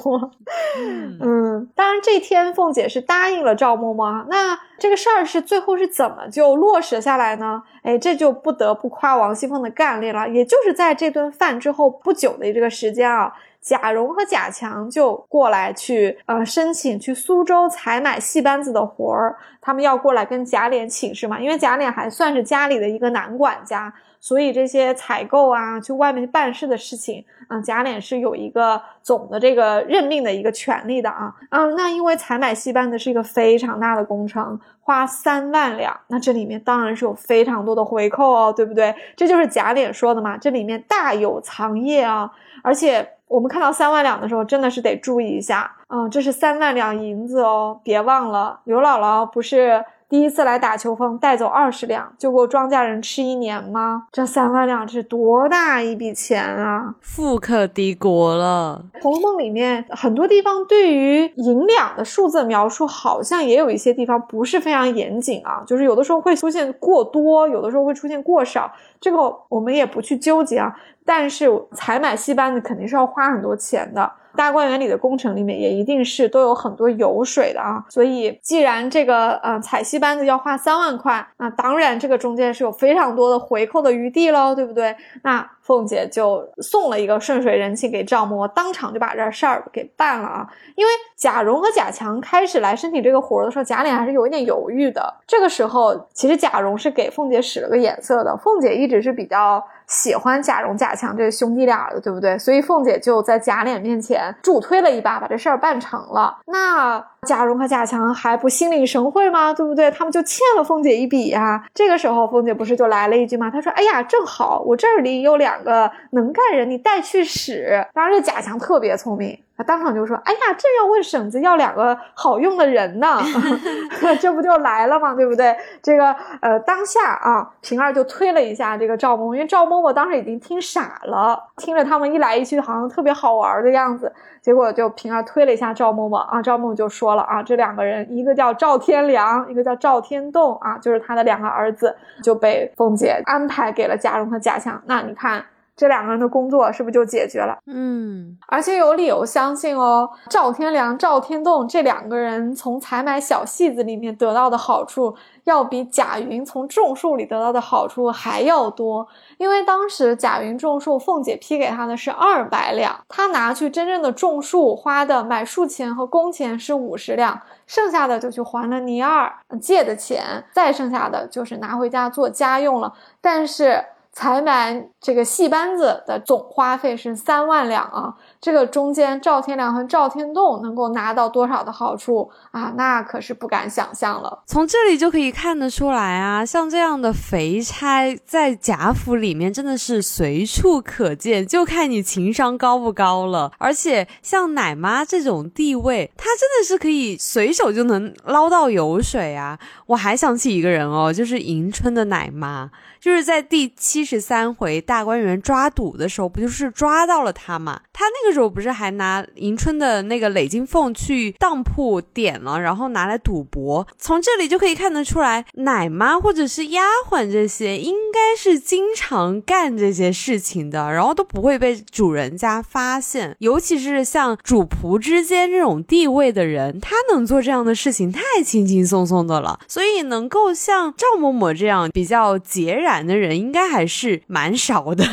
[1.18, 7.62] 嗯，当然这天凤姐是答应了赵嬷嬷，那这个事儿是最后是怎么就落实下来呢？
[7.82, 10.28] 哎，这就不得不夸王熙凤的干练了。
[10.28, 13.32] 也就是在这顿饭之后不久的这个时间啊。
[13.64, 19.34] 贾蓉和贾强就过来去，呃，申请去苏州采买戏班子的活儿。
[19.62, 31.34] 他们要过来跟贾琏请示嘛，因为贾琏还算是家里的一个男管家，所以这些采购啊，去外面办事的事情，啊，贾琏是有一个总的这个任命的一个权利的啊。
[31.48, 38.94] 嗯，那因为采买戏班子是一个非常大的工程，花三万两，那这里面当然是有非常多的回扣哦，对不对？
[39.16, 42.30] 这就是贾琏说的嘛，这里面大有藏掖啊，
[42.62, 43.08] 而且。
[43.34, 46.08] 我们看到三万两的时候，真的是得注意一下啊！
[46.08, 49.84] 这是三万两银子哦，别忘了刘姥姥不是。
[50.08, 54.06] 第一次来打秋风，带走二十两，就够庄稼人吃一年吗？
[54.12, 56.94] 这三万两是多大一笔钱啊！
[57.00, 58.84] 富可敌国了。
[59.02, 70.74] 《红楼梦》里面很多地方对于银两的数字描述，好像也有一些地方不是非常严谨啊，就是有的时候会出现过多，有的时候会出现过少，这个我们也不去纠结啊。
[71.04, 74.12] 但是采买戏班子肯定是要花很多钱的。
[74.36, 84.94] 大观园里的工程里面也一定是都有很多油水的啊，所以既然这个呃彩戏班子要花三万块，那当然这个中间是有非常多的回扣的余地喽，对不对？
[85.22, 90.46] 那凤姐就送了一个顺水人情给赵嬷，当场就把这事儿给办了啊。
[90.76, 95.12] 因为贾蓉和贾强开始来申请这个活的时候，贾琏还是有一点犹豫的。
[95.26, 99.64] 这个时候，其实贾蓉是给凤姐使了个眼色的，凤姐一直是比较。
[99.86, 102.38] 喜欢贾蓉、贾强这兄弟俩的，对不对？
[102.38, 106.38] 所以凤姐就在贾琏面前助推了一把，把这事儿办成了。
[106.46, 109.52] 那贾蓉和贾强还不心领神会吗？
[109.52, 109.90] 对不对？
[109.90, 111.62] 他们就欠了凤姐一笔呀。
[111.74, 113.50] 这个时候，凤姐不是就来了一句吗？
[113.50, 119.38] 她说：“哎呀，正好我这里有两两个能干人，你带去使。”当然，这贾强特别聪明。
[119.56, 123.20] 他当场就说：“哎呀，这要问婶子要两个好用的人呢
[124.20, 125.14] 这不就来了吗？
[125.14, 125.56] 对不对？
[125.80, 134.12] 这个呃，当下啊，平儿就推了一下这个赵嬷嬷，因为赵嬷嬷当时已经听傻了，听着他们一来一去，好像特别好玩的样子。
[134.44, 144.78] 结果就平儿推了一下赵嬷嬷啊，赵嬷嬷就说了啊，这两个人，一个叫赵天良，一个叫赵天栋啊，就是他的两个儿子，就被凤姐安排给了贾蓉和贾强。
[144.84, 145.42] 那你看。”
[145.76, 147.58] 这两个人的工作是不是就解决了？
[147.66, 155.12] 嗯，而且有理由相信哦，赵天良、赵天栋这两个人从采买小戏子里面得到的好处，
[155.44, 159.06] 要比贾云从种树里得到的好处还要多。
[159.38, 172.92] 因为当时贾云种树，凤姐批给他的是二百两，他拿去真正的种树花的买树钱和工钱是五十两，剩下的就去还了倪二借的钱，再剩下的就是拿回家做家用了。
[173.20, 173.84] 但是。
[174.16, 178.14] 采买这个戏班子的总花费是三万两啊。
[178.44, 182.74] 这个中间赵天良和赵天栋能够拿到多少的好处啊？
[182.76, 184.42] 那可是不敢想象了。
[184.44, 193.50] 从这里就可以看得出来啊，像这样的肥差在贾府里面真的是随处可见，就看你情商高不高了。
[193.56, 199.58] 而且像奶妈这种地位，她真的是可以随手就能捞到油水啊！
[199.86, 202.70] 我还想起一个人哦，就是迎春的奶妈，
[203.00, 207.80] 就是在第七十三回大观园抓赌的时候，不就是抓到了她嘛？
[207.90, 208.33] 她那个。
[208.34, 213.86] 时候不是还拿迎春的那个累金凤去当铺点了，然后拿来赌博。
[213.96, 223.36] 从这里就可以看得出来，奶妈或者是丫鬟这些应该是经常干这些事情的，然后都不会被主人家发现。
[223.38, 229.60] 尤其是像主仆之间这种地位的人，他能做这样的事情太轻轻松松的了。
[229.68, 235.04] 所以能够像赵嬷嬷这样比较孑然的人，应该还是蛮少的。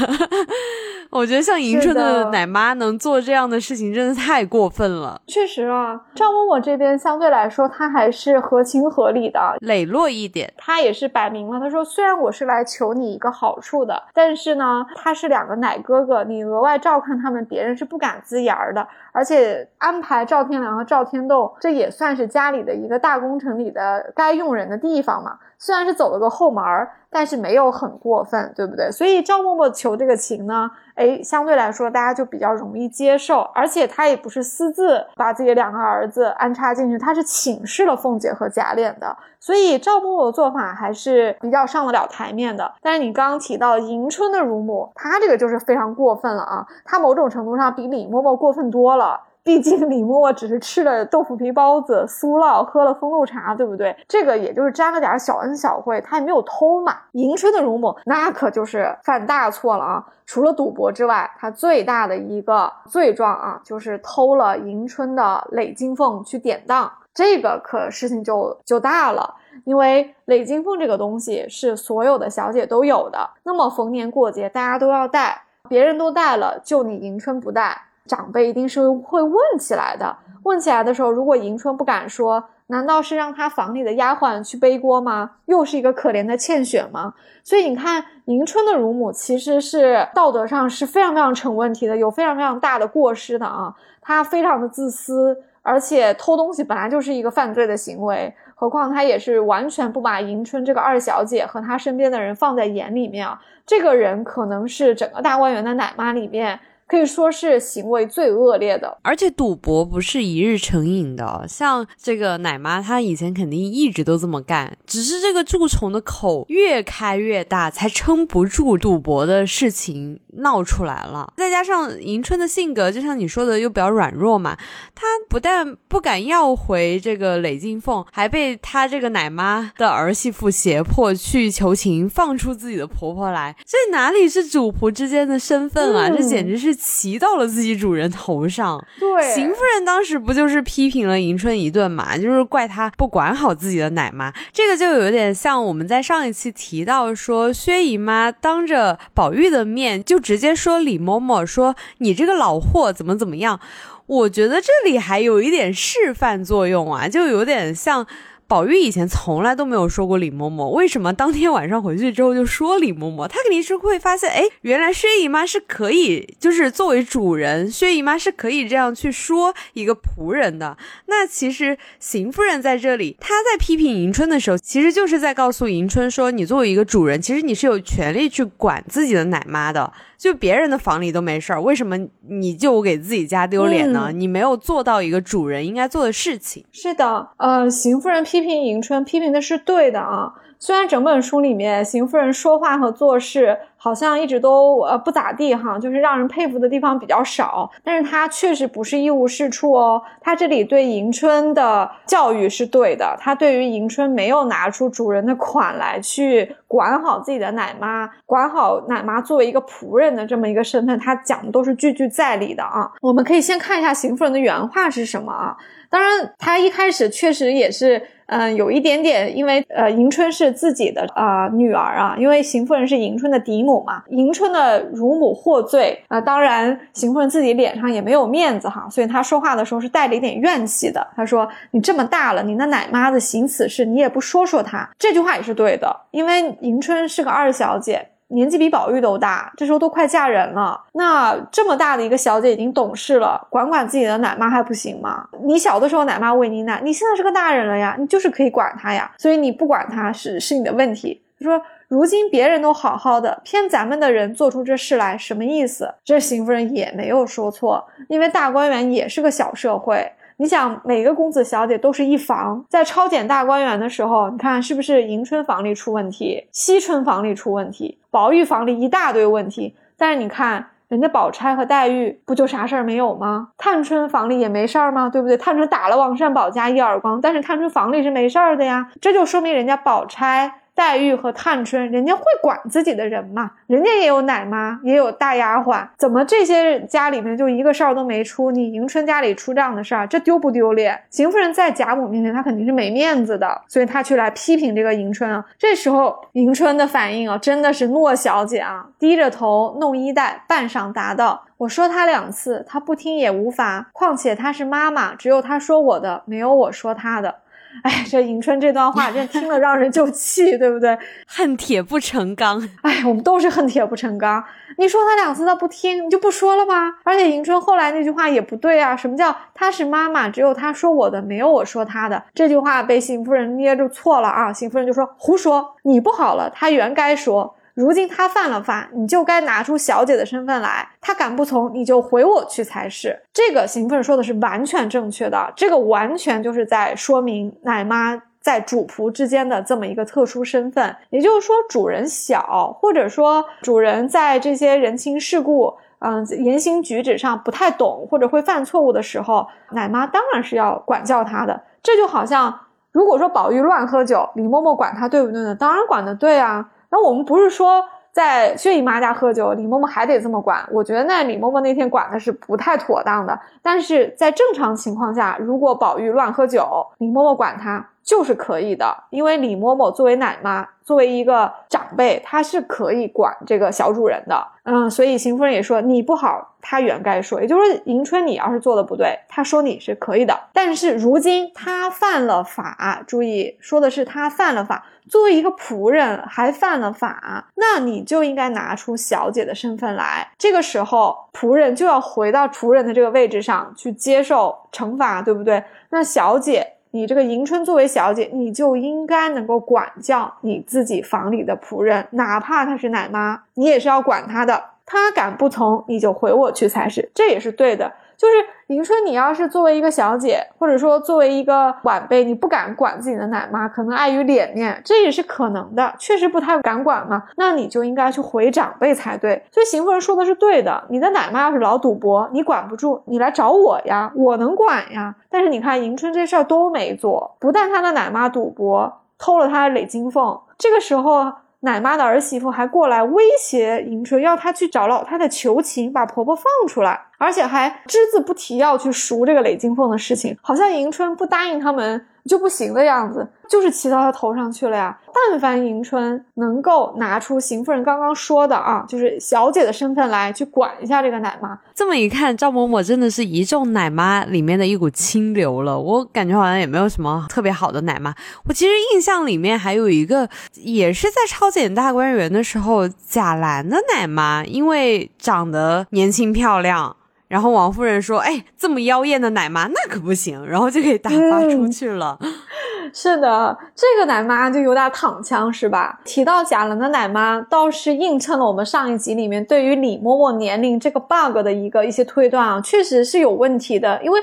[1.11, 5.21] 我觉得像迎春的奶妈能做这样的事情，真的太过分了。
[5.27, 10.51] 确实啊，赵嬷嬷这边相对来说，她还是合情合理的，磊落一点。
[10.57, 18.87] 她也是摆明了，她说虽然我是来求你一个好处的，但是呢，他是两个奶哥哥，你额外照看他们，别人是不敢呲牙的。
[19.11, 25.37] 而且安排赵天良和赵天栋，这也算是家里的一个大工程里的该用人的地方嘛。
[25.63, 28.91] 虽然是走了个后门儿，但是没有很过分，对不对？
[28.91, 33.41] 所以赵嬷嬷求这个情呢，哎，相对来说大家就比较容易接受。
[33.53, 39.15] 而且他也不是私自把自己两个儿子安插进去，他是请示了凤姐和贾琏的。
[39.39, 42.73] 所以赵嬷嬷的做法还是比较上得了台面的。
[42.81, 46.65] 但是你刚刚提到迎春的乳母，她这个就是非常过分了啊！
[46.83, 49.19] 她某种程度上比李嬷嬷过分多了。
[49.43, 53.95] 毕竟李嬷嬷只是吃了豆腐皮包子、酥酪，喝了风露茶，对不对？
[54.07, 56.95] 这个也就是沾了点小恩小惠，她也没有偷嘛。
[57.13, 60.05] 迎春的乳母那可就是犯大错了啊！
[60.27, 69.35] 除了赌博之外，她最大的一个罪状啊，就是偷了迎春的累金凤去典当，这个可事情就就大了。
[69.65, 77.87] 因为累金凤这个东西是所有的小姐都有的，那么逢年过节大家都要戴，别人都戴了，就你迎春不戴。
[78.05, 80.15] 长辈一定是会问起来的。
[80.43, 85.31] 问起来的时候，如果迎春不敢说，难道是让他房里的丫鬟去背锅吗？
[85.45, 87.13] 又是一个可怜的欠雪吗？
[87.43, 93.75] 所以你看，迎春的乳母其实是道德上是非常非常成问题的，有非常非常大的过失的啊。
[94.01, 103.39] 她非常的自私，而且偷东西本来就是一个犯罪的行为，何况她也是完全不把迎春这个二小姐和她身边的人放在眼里面啊。
[103.67, 106.59] 这个人可能是整个大观园的奶妈里面。
[106.91, 111.45] 可以说是行为最恶劣的，而且赌博不是一日成瘾的。
[111.47, 121.31] 像这个奶妈，她以前肯定一直都这么干，只是这个蛀虫的口越开越大，才撑不住赌博的事情闹出来了。
[121.37, 124.57] 再加上迎春的性格，就像你说的，又比较软弱嘛，
[124.93, 133.55] 她不但不敢要回这个雷金凤，还被她这个奶妈的儿媳妇胁迫去求情，放出自己的婆婆来。
[133.65, 136.09] 这哪里是主仆之间的身份啊？
[136.09, 136.80] 这简直是。
[136.83, 153.59] 骑到了自己主人头上，对，邢夫人当时不就是批评了迎春一顿嘛，就是怪她不管好自己的奶妈，这个就有点像我们在上一期提到说薛姨妈当着宝玉的面就直接说李嬷嬷说你这个老货怎么怎么样，
[154.07, 158.07] 我觉得这里还有一点示范作用啊，就有点像。
[158.51, 163.25] 宝玉以前从来都没有说过李嬷嬷，为什么当天晚上回去之后就说李嬷嬷？
[163.25, 170.77] 他肯定是会发现，哎，原来薛姨妈是可以，就是作为主人，薛姨妈是可以这样去说一个仆人的。
[171.05, 179.93] 那其实邢夫人在这里，她在批评迎春的时候，其实就是在告诉迎春说，你作为一个主人，其实你是有权利去管自己的奶妈的。
[180.21, 181.97] 就别人的房里都没事儿，为什么
[182.29, 184.11] 你就给自己家丢脸呢？
[184.13, 186.63] 你没有做到一个主人应该做的事情。
[186.71, 190.31] 是的，呃，邢夫人批评迎春，批评的是对的啊。
[190.59, 199.99] 虽然整本书里面邢夫人说话和做事好像一直都呃不咋地哈，就是让人佩服的地方比较少，但是她确实不是一无是处哦。
[200.21, 212.91] 她这里对迎春的教育是对的，她对于迎春没有拿出主人的款来去管好自己的奶妈，管好奶妈作为一个仆人的这么一个身份，她讲的都是句句在理的啊。
[213.01, 215.57] 我们可以先看一下邢夫人的原话是什么啊？
[215.89, 217.99] 当然，她一开始确实也是。
[218.31, 231.05] 嗯，有一点点，因为呃，迎春是自己的啊女儿啊，因为邢夫人是迎春的嫡母嘛，迎春的乳母获罪啊，当然邢夫人自己脸上也没有面子哈，所以她说话的时候是带着一点怨气的。
[231.13, 238.07] 她说：“你这么大了，你那奶妈子行此事，你也不说说她。”这句话也是对的，因为迎春是个二小姐。
[238.33, 240.81] 年纪比宝玉都大，这时候都快嫁人了。
[240.93, 245.27] 那这么大的一个小姐已经懂事了，管管自己的奶妈还不行吗？
[245.43, 249.11] 你小的时候奶妈喂你奶，你现在是个大人了呀，你就是可以管她呀。
[249.17, 251.21] 所以你不管她是是你的问题。
[251.39, 255.91] 他说：如今别人都好好的，偏咱们的人做出这事来，什么意思？
[256.03, 260.11] 这邢夫人也没有说错，因为大观园也是个小社会。
[260.41, 269.75] 你想，每个公子小姐都是一房，在抄检大观园的时候，你看是不是迎春房里出问题，惜春房里出问题，宝玉房里一大堆问题。
[269.95, 273.49] 但是你看，人家宝钗和黛玉不就啥事儿没有吗？
[273.55, 275.07] 探春房里也没事儿吗？
[275.07, 275.37] 对不对？
[275.37, 280.51] 探春打了王善宝家一耳光，但是探春房里是没事儿的呀，这就说明人家宝钗。
[280.73, 283.51] 黛玉和探春，人家会管自己的人嘛？
[283.67, 288.51] 人家也有奶妈，也有大丫鬟，怎么这些家里面就一个事儿都没出？
[288.51, 290.99] 你迎春家里出这样的事儿，这丢不丢脸？
[291.09, 295.45] 邢夫人在贾母面前，她肯定是没面子的，所以她去来批评这个迎春啊。
[295.57, 303.89] 这时候迎春的反应啊，真的是诺小姐啊，低着头弄衣带，半晌答道：“我说她两次，她不听也无法。
[303.91, 307.35] 况且她是妈妈，只有她说我的，没有我说她的。”
[307.83, 310.97] 哎，这迎春这段话真听了让人就气，对不对？
[311.27, 312.61] 恨铁不成钢。
[312.81, 314.43] 哎，我们都是恨铁不成钢。
[314.77, 316.93] 你说他两次他不听，你就不说了吗？
[317.03, 318.95] 而且迎春后来那句话也不对啊。
[318.95, 322.23] 什么叫她是妈妈，只有她说我的，没有我说她的？
[322.33, 324.53] 这句话被邢夫人捏住错了啊！
[324.53, 327.55] 邢夫人就说胡说，你不好了，她原该说。
[327.73, 330.87] 如今他犯了法，你就该拿出小姐的身份来。
[330.99, 333.17] 他敢不从，你就回我去才是。
[333.33, 340.95] 这个邢夫人说的是完全正确的，这个完全就是在说明奶妈在主仆之间的这么一个特殊身份。
[341.09, 351.61] 也就是说，主人小，或者说主人在这些人情世故、嗯言行举止上不太懂，或者会犯错误的时候，奶妈当然是要管教他的。
[351.81, 352.59] 这就好像，
[352.91, 355.55] 如果说宝玉乱喝酒，李嬷嬷管他对不对呢？
[355.55, 356.69] 当然管得对啊。
[356.91, 360.67] 那我们不是说在薛姨妈家喝酒，李嬷嬷还得这么管？
[360.71, 363.39] 我觉得那李嬷嬷那天管的是不太妥当的。
[363.61, 374.45] 但是在正常情况下，如果宝玉乱喝酒，李嬷嬷管他就是可以的，因为李嬷嬷作为奶妈，作为一个长辈，她是可以管这个小主人的。
[374.63, 380.37] 嗯，所以邢夫人也说你不好，她原该说，也就是说迎春你要是做的不对，她说你是可以的。
[380.51, 384.83] 但是如今她犯了法，注意说的是她犯了法。
[385.11, 390.25] 作为一个仆人还犯了法，那你就应该拿出小姐的身份来。
[390.37, 395.61] 这个时候，仆人就要回到仆人的这个位置上去接受惩罚，对不对？
[395.89, 404.63] 那小姐，你这个迎春作为小姐，你就应该能够管教你自己房里的仆人，哪怕她是奶妈，你也是要管她的。
[404.85, 407.91] 她敢不从，你就回我去才是，这也是对的。
[408.21, 408.33] 就是
[408.67, 417.23] 迎春，你要是作为一个小姐，或者说作为一个晚辈，你不敢管自己的奶妈，可能碍于脸面，这也是可能的，确实不太敢管嘛。
[417.37, 419.43] 那你就应该去回长辈才对。
[419.51, 425.15] 所以邢夫人说的是对的，你的奶妈要是老赌博，你管不住，你来找我呀，我能管呀。
[425.27, 431.33] 但是你看迎春这事儿都没做，不但她的奶妈赌博，偷了她的累金凤，这个时候。
[431.61, 442.05] 奶妈的儿媳妇还过来威胁迎春，要她去找老太太求情，把婆婆放出来，而且还只字不提要去赎这个雷金凤的事情，好像迎春不答应他们。
[442.25, 444.97] 就不行的样子，就是骑到他头上去了呀。
[445.13, 455.77] 但凡迎春能够拿出邢夫人刚刚说的啊，就是小姐的身份来去管一下这个奶妈，这么一看，赵嬷嬷真的是一众奶妈里面的一股清流了。
[455.77, 458.13] 我感觉好像也没有什么特别好的奶妈。
[458.45, 466.95] 我其实印象里面还有一个，也是在超检大观园的时候，贾兰的奶妈，因为长得年轻漂亮。
[467.31, 472.19] 然后王夫人说：“哎，这么妖艳的奶妈，那可不行，然后就给打发出去了。
[472.93, 475.97] ”是的，这个奶妈就有点躺枪，是吧？
[476.03, 484.03] 提到贾兰的奶妈，倒是映衬了我们上一集里面对于李嬷嬷年龄这个 bug 的一个一些推断啊，确实是有问题的。
[484.03, 484.19] 因为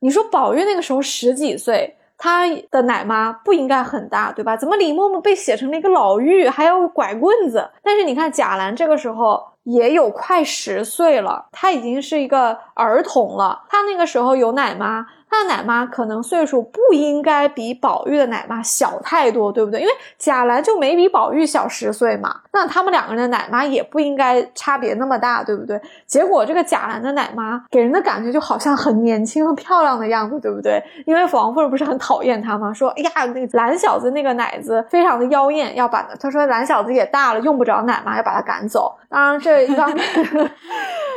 [0.00, 4.56] 你说宝玉那个时候十几岁，他的奶妈不应该很大，对吧？
[4.56, 7.70] 怎么李嬷嬷被写成了一个老妪，还要拐棍子？
[7.82, 15.06] 但是你看贾兰这个时候也有快十岁了，他已经是一个儿童了，他那个时候有奶妈。
[15.30, 19.80] 他的奶妈可能岁数不应该比宝玉的奶妈小太多，对不对？
[19.80, 25.80] 因为贾兰就没比宝玉小十岁嘛，那他们两个人的奶妈也不应该差别那么大，对不对？
[26.04, 30.82] 结果这个贾兰的奶妈给人的感觉就好像很年轻、很漂亮的样子，对不对？
[31.06, 32.72] 因为王夫人不是很讨厌她吗？
[32.72, 38.96] 说，哎呀，那个懒小子那个奶子非常的妖艳，要把他说懒小子也大了，用不着奶妈，要把他赶走。
[39.08, 40.04] 当然这一方面。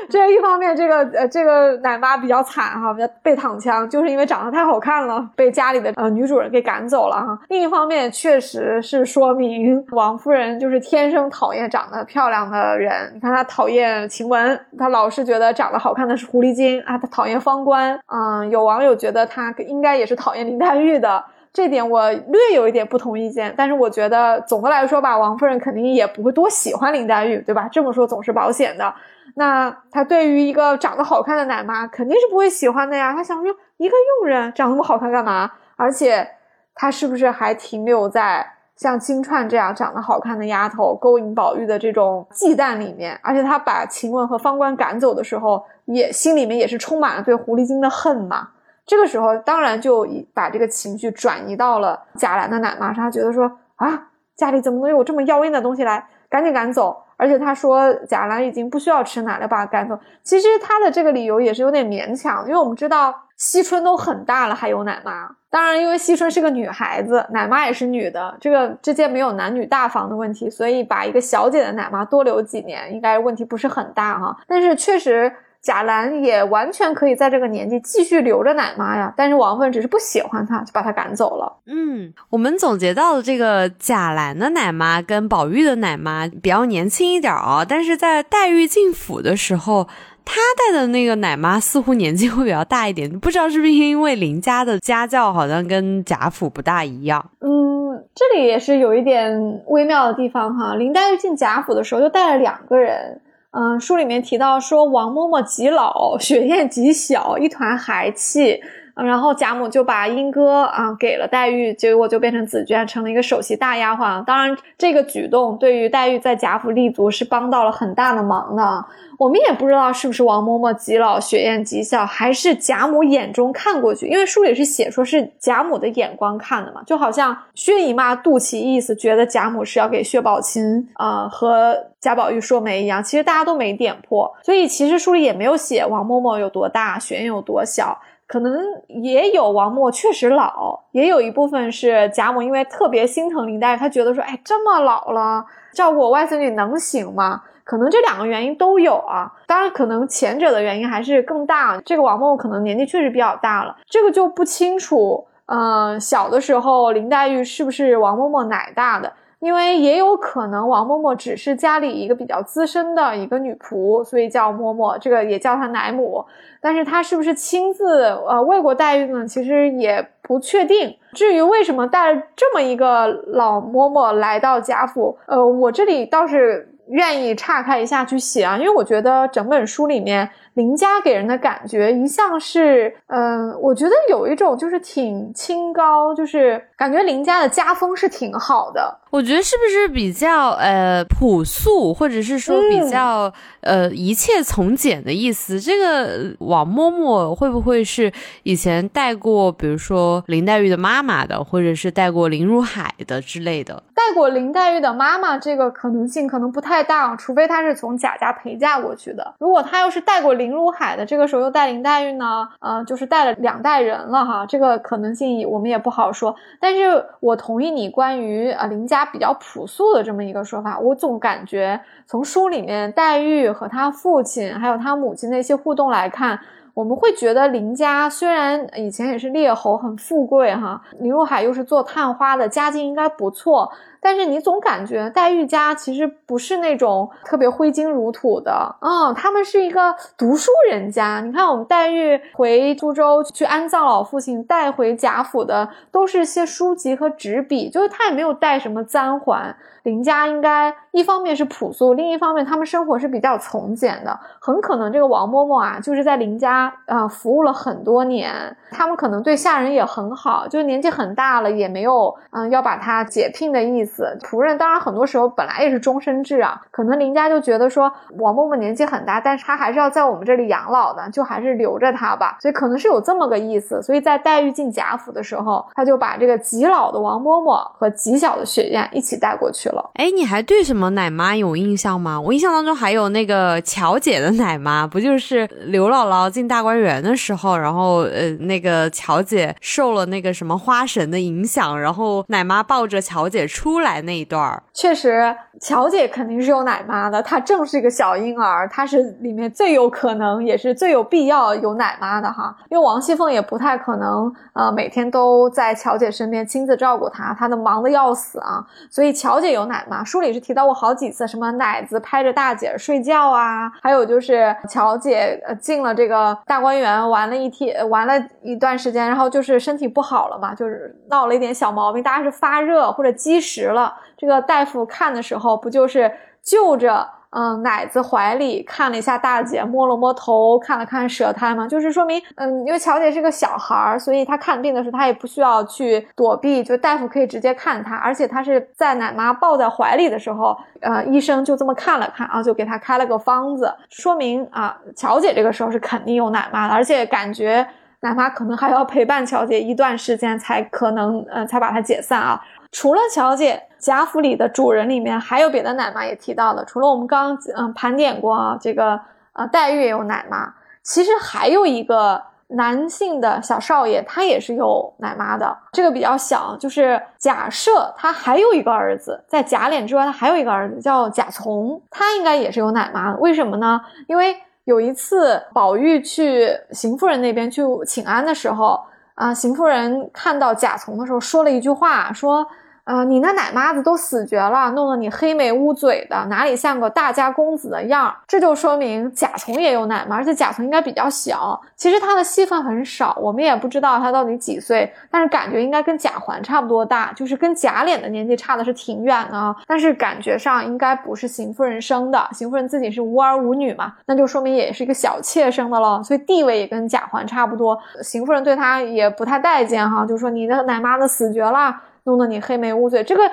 [0.09, 7.39] 这一方面，这个呃，这个奶妈比较惨哈，被躺枪，就是因为长得太好看了，被家里的呃女主人给赶走了哈。
[7.49, 13.11] 另一方面，确实是说明王夫人就是天生讨厌长得漂亮的人。
[13.13, 16.97] 你看她讨厌晴雯，她老是觉得长得好看的是狐狸精啊。
[16.97, 21.23] 她讨厌方官，嗯，有网友觉得她应该也是讨厌林黛玉的。
[21.51, 27.69] 这点我略有一点不同意见，但是我觉得总的来说吧，王夫人肯定也不会多喜欢林黛玉，对吧？
[27.71, 28.91] 这么说总是保险的。
[29.35, 33.13] 那他对于一个长得好看的奶妈肯定是不会喜欢的呀。
[33.13, 35.49] 他想说，一个佣人长那么好看干嘛？
[35.75, 36.27] 而且
[36.75, 43.19] 他是不是还停留在像金钏这样长得好看的丫头勾引宝玉的这种忌惮里面？
[43.23, 48.49] 而且他把晴雯和方官赶走的时候，也心里面也是充满了对狐狸精的恨嘛。
[48.85, 56.07] 这个时候当然就把这个情绪转移到了贾兰的奶妈上，他觉得说啊，家里怎么能有这么妖艳的东西来？
[56.29, 57.02] 赶紧赶走。
[57.23, 59.97] 而且他说贾兰已经不需要吃奶了，把他赶走。
[60.23, 65.29] 其实他的这个理由也是有点勉强，因为我们知道惜春都很大了，还有奶妈。
[65.49, 74.35] 当然，因为惜春是个女孩子，奶妈也是女的，这个之间没有男女大防的问题，所以把一个小姐的奶妈多留几年，应该问题不是很大哈。
[74.45, 75.31] 但是确实。
[75.63, 81.61] 贾兰也完全可以在这个年纪继续留着奶妈呀，但是王夫人只是不喜欢她，就把她赶走了。
[81.67, 89.87] 嗯，我们总结到的这个贾兰的奶妈跟宝玉的奶妈比较年轻一点啊，但是在黛玉进府的时候，
[90.25, 97.25] 她带的那个奶妈似乎年纪会比较大一点，不知道是不是因为林家的家教好像跟贾府不大一样。
[97.39, 100.75] 嗯，这里也是有一点微妙的地方哈。
[100.75, 103.21] 林黛玉进贾府的时候就带了两个人。
[103.55, 108.59] 嗯，书里面提到说，王嬷嬷极老，雪雁极小，一团孩气。
[108.95, 114.23] 然后贾母就把莺歌啊给了黛玉，结果就变成紫鹃，成了一个首席大丫鬟。
[114.23, 118.85] 当然，这个举动对于黛玉在贾府立足是帮到了很大的忙的。
[119.17, 133.03] 我们也不知道是不是王嬷嬷极老，雪雁极小，还是贾母眼中看过去，因为书里是写说是贾母的眼光看的嘛，就好像薛姨妈肚脐意思，觉得贾母是要给薛宝琴啊和贾宝玉说媒一样。
[133.03, 137.97] 其实大家都没点破，所以其实书里也没有写王嬷嬷有多大，雪雁有多小。
[138.33, 147.43] 可能也有王默确实老，也有一部分是贾母因为特别心疼林黛玉，她觉得说，哎，这么老了，照顾我外孙女能行吗？
[147.63, 149.31] 可能这两个原因都有啊。
[149.45, 151.79] 当然，可能前者的原因还是更大。
[151.85, 155.23] 这个王默可能年纪确实比较大了，这个就不清楚。
[155.45, 159.13] 嗯，小的时候林黛玉是不是王嬷嬷奶大的？
[159.43, 166.23] 因为也有可能王嬷嬷只是家里一个比较资深的一个女仆，所以叫嬷嬷，这个也叫她奶母。
[166.61, 169.27] 但是她是不是亲自呃喂过黛玉呢？
[169.27, 170.95] 其实也不确定。
[171.11, 180.29] 至于为什么带了这么一个老嬷嬷来到贾府，呃，我这里倒是愿意岔开一下去写啊，因为我觉得整本书里面。
[180.55, 188.99] 林家给人的感觉一向是，嗯，我觉得有一种就是挺清高，就是感觉林家的家风是挺好的。
[189.09, 193.31] 我觉得是不是比较呃朴素，或者是说比较
[193.61, 195.59] 呃一切从简的意思？
[195.59, 203.83] 这个王嬷嬷会不会是以前带过，比如说林黛玉的妈妈的，或者是带过林如海的之类的？
[203.93, 209.33] 带过林黛玉的妈妈，这个可能性可能不太大，除非她是从贾家陪嫁过去的。
[209.37, 212.49] 如果她要是带过林如海的，这个时候又带林黛玉呢？
[212.59, 216.35] 呃，就是带了两代人了哈，这个可能性我们也不好说。
[216.59, 219.03] 但是我同意你关于呃林家。
[219.13, 226.39] 比较朴素的这么一个说法，我总感觉从书里面黛玉和她父亲还有她母亲的一些互动来看，
[226.73, 233.71] 我们会觉得林家虽然以前也是列侯，很富贵哈，林如海又是做探花的，家境应该不错。
[234.03, 241.21] 但是你总感觉黛玉家其实不是那种特别挥金如土的，嗯，他们是一个读书人家。
[241.21, 249.55] 你看，我们黛玉回苏州去安葬老父亲，带回贾府的都是些书籍和纸笔，就是他也没有带什么簪环。
[249.83, 254.17] 林家应该一方面是朴素，另一方面他们生活是比较从简的。
[254.39, 263.92] 很可能这个王嬷嬷啊，就是在林家啊服务了很多年，他们可能对下人也很好，就是年纪很大了也没有嗯要把他解聘的意思。
[264.21, 272.37] 仆人当然很多时候本来也是终身制啊，可能林家就觉得说王嬷嬷年纪很大，但是她还是要在我们这里养老的，就还是留着她吧。
[272.41, 273.81] 所以可能是有这么个意思。
[273.81, 279.91] 所以在黛玉进贾府的时候，他就把这个极老的王嬷嬷和极小的雪雁一起带过去了。
[279.95, 282.19] 哎，你还对什么奶妈有印象吗？
[282.19, 295.35] 我印象当中还有那个乔姐的奶妈，不就是刘姥姥进大观园的时候，然后呃，那个乔姐受了那个什么花神的影响，然后奶妈抱着乔姐出来来那一段儿，确实。
[295.61, 302.53] 乔姐肯定是有奶妈的，她正是一个小婴儿，她是里面最有可能，也是最有必要有奶妈的哈。
[302.69, 308.65] 因为王熙凤也不太可能，呃，每天都在乔姐身边亲自照顾她，她都忙得要死啊。
[308.89, 323.93] 所以乔姐有奶妈，书里是提到过好几次，什么奶子拍着大姐睡觉啊，还有就是乔姐呃进了这个大观园玩了一天，玩了一段时间，然后就是身体不好了嘛，就是闹了一点小毛病，大概是发热或者积食了。
[324.17, 326.11] 这个大夫看的时候，不就是
[326.41, 331.67] 就着嗯奶子怀里看了一下大姐，摸了摸头，看了看舌苔吗？
[331.67, 347.67] 就是说明嗯，因为乔姐是个小孩儿，所以她看病的时候，她也不需要去躲避，就大夫可以直接看她，而且她是在奶妈抱在怀里的时候，呃，医生就这么看了看啊，就给她开了个方子，说明啊，乔姐这个时候是肯定有奶妈的，而且感觉
[348.01, 352.39] 奶妈可能还要陪伴乔姐一段时间，才可能呃，才把她解散啊。
[352.73, 356.65] 除了乔姐，贾府里的主人里面还有别的奶妈也提到了。
[356.65, 358.99] 除了我们刚刚嗯盘点过啊，这个
[359.33, 360.51] 呃黛玉也有奶妈，
[360.81, 365.55] 其实还有一个男性的小少爷，他也是有奶妈的。
[365.71, 373.17] 这个比较小，就是贾赦，他还有一个儿子，在贾琏之外，他还有一个儿子叫贾从，他应该也是有奶妈的。
[373.19, 373.79] 为什么呢？
[374.07, 378.79] 因为有一次宝玉去邢夫人那边去请安的时候，
[379.13, 382.43] 啊，邢夫人看到贾从的时候，说了一句话，说。
[382.85, 388.15] 呃，你那奶妈子都死绝了，弄得你黑眉乌嘴的，哪里像个大家公子的样儿？
[388.27, 411.73] 这就说明贾虫也有奶妈，而且贾虫应该比较小，其实他的戏份很少，我们也不知道他到底几岁，但是感觉应该跟贾环差不多大，就是跟贾琏的年纪差的是挺远的，啊但是感觉上应该不是邢夫人生的，邢夫人自己是无儿无女嘛，那就说明也是一个小妾生的了，所以地位也跟贾环差不多，邢夫人对他也不太待见哈，就说你的奶妈子死绝了。
[412.05, 413.23] 弄得你黑眉乌嘴，这个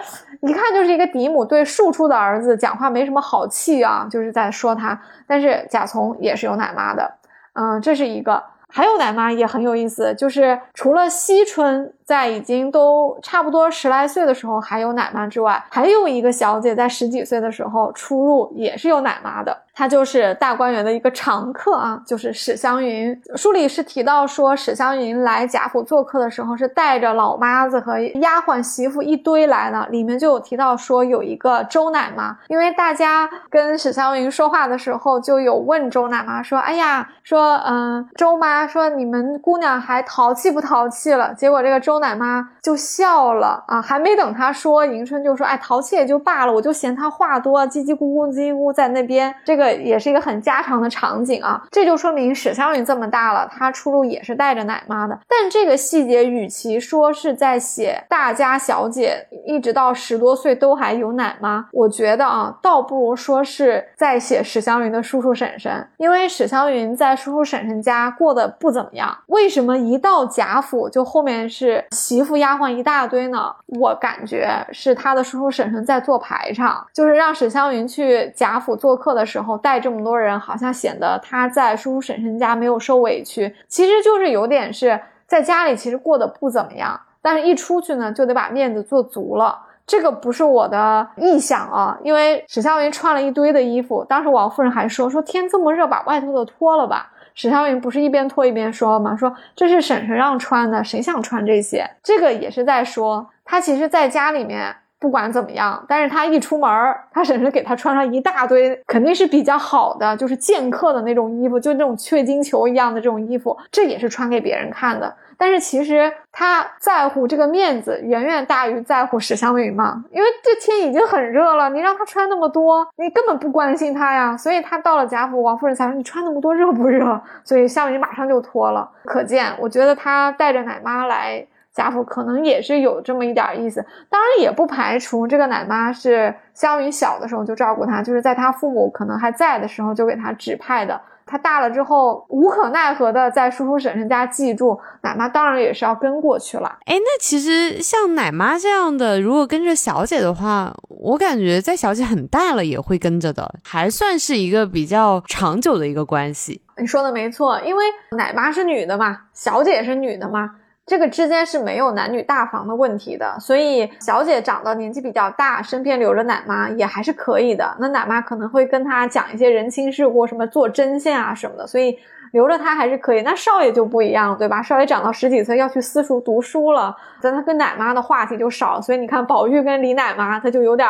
[0.43, 5.01] 一看就是一个嫡母对庶出的儿子讲话没什么好气啊，就是在说他。
[5.27, 7.13] 但是贾从也是有奶妈的，
[7.55, 8.43] 嗯，这是一个。
[8.73, 19.61] 还有奶妈也很有意思，就是除了惜春在已经都差不多十来岁的时候还有奶妈之外，还有一个小姐在十几岁的时候出入也是有奶妈的。
[19.81, 23.19] 她就是大观园的一个常客啊，就是史湘云。
[23.35, 29.87] 书里是提到说，史湘云来贾府做客的时候是带着老妈子和丫鬟媳妇一堆来的。
[29.89, 55.19] 里面就有提到说有一个周奶妈，因为大家跟史湘云说话的时候就有问周奶妈说：“哎呀，说嗯，周妈说你们姑娘还淘气不淘气了？”结果这个周奶妈就笑了啊，还没等她说，迎春就说：“哎，淘气也就罢了，我就嫌她话多，叽叽咕咕叽叽咕在那边这个。”也是一个很家常的场景啊，这就说明史湘云这么大了，她出入也是带着奶妈的。
[55.29, 69.17] 但这个细节，与其说是在写大家小姐一直到十多岁都还有奶妈，我觉得啊，倒不如说是在写史湘云的叔叔婶婶，因为史湘云在叔叔婶婶家过得不怎么样。
[69.27, 73.55] 为什么一到贾府就后面是媳妇丫鬟一大堆呢？
[73.67, 79.51] 我感觉是他的叔叔婶婶在做排场，就是让史湘云去贾府做客的时候。
[79.63, 89.59] 带这么多人，好像显得他在叔叔婶婶家没有受委屈，其实就是有点是在家里其实过得不怎么样，但是一出去呢就得把面子做足了。
[89.87, 97.11] 这个不是我的臆想啊，因为史湘云穿了一堆的衣服，当时王夫人还说说天这么热，把外头的脱了吧。
[97.35, 99.17] 史湘云不是一边脱一边说吗？
[99.17, 101.89] 说这是婶婶让穿的，谁想穿这些？
[102.03, 104.77] 这个也是在说他其实在家里面。
[105.01, 106.71] 不管怎么样，但是他一出门
[107.11, 115.13] 他婶婶给他穿上一大堆，肯定是比较好的，就是剑客的那种衣服，就那种雀金球一样的这种衣服，这也是穿给别人看的。
[115.39, 124.37] 但是其实他在乎这个面子远远大于在乎史湘云嘛，因为这天已经很热了，你让他穿那么多，你根本不关心他呀。
[124.37, 127.19] 所以他到了贾府，王夫人才说你穿那么多热不热？
[127.43, 128.87] 所以湘云马上就脱了。
[129.07, 131.47] 可见，我觉得他带着奶妈来。
[131.75, 141.01] 贾府可能也是有这么一点意思，当然也不排除这个奶妈是湘云小的时候就照顾她，就是在她父母可能还在的时候就给她指派的。
[141.27, 146.79] 她大了之后无可奈何的在叔叔婶婶家寄住，奶妈当然也是要跟过去了。
[146.87, 156.63] 哎，那其实像奶妈这样的，如果跟着小姐的话，我感觉在小姐很大了也会跟着的，还算是一个比较长久的一个关系。
[156.79, 157.85] 你说的没错，因为
[158.17, 160.51] 奶妈是女的嘛，小姐也是女的嘛。
[160.91, 167.77] 这个之间是没有男女大防的问题的，所以小姐长得年纪比较大，身边留着奶妈也还是可以的。
[167.79, 171.97] 那奶妈可能会跟她讲一些人情世故，什么做针线啊什么的，所以。
[172.33, 174.63] 留着她还是可以，那少爷就不一样，对吧？
[174.63, 180.89] 少爷长到十几岁要去私塾读书了，但他跟奶妈的话题就少，所以你看宝玉跟李奶妈，他就有点，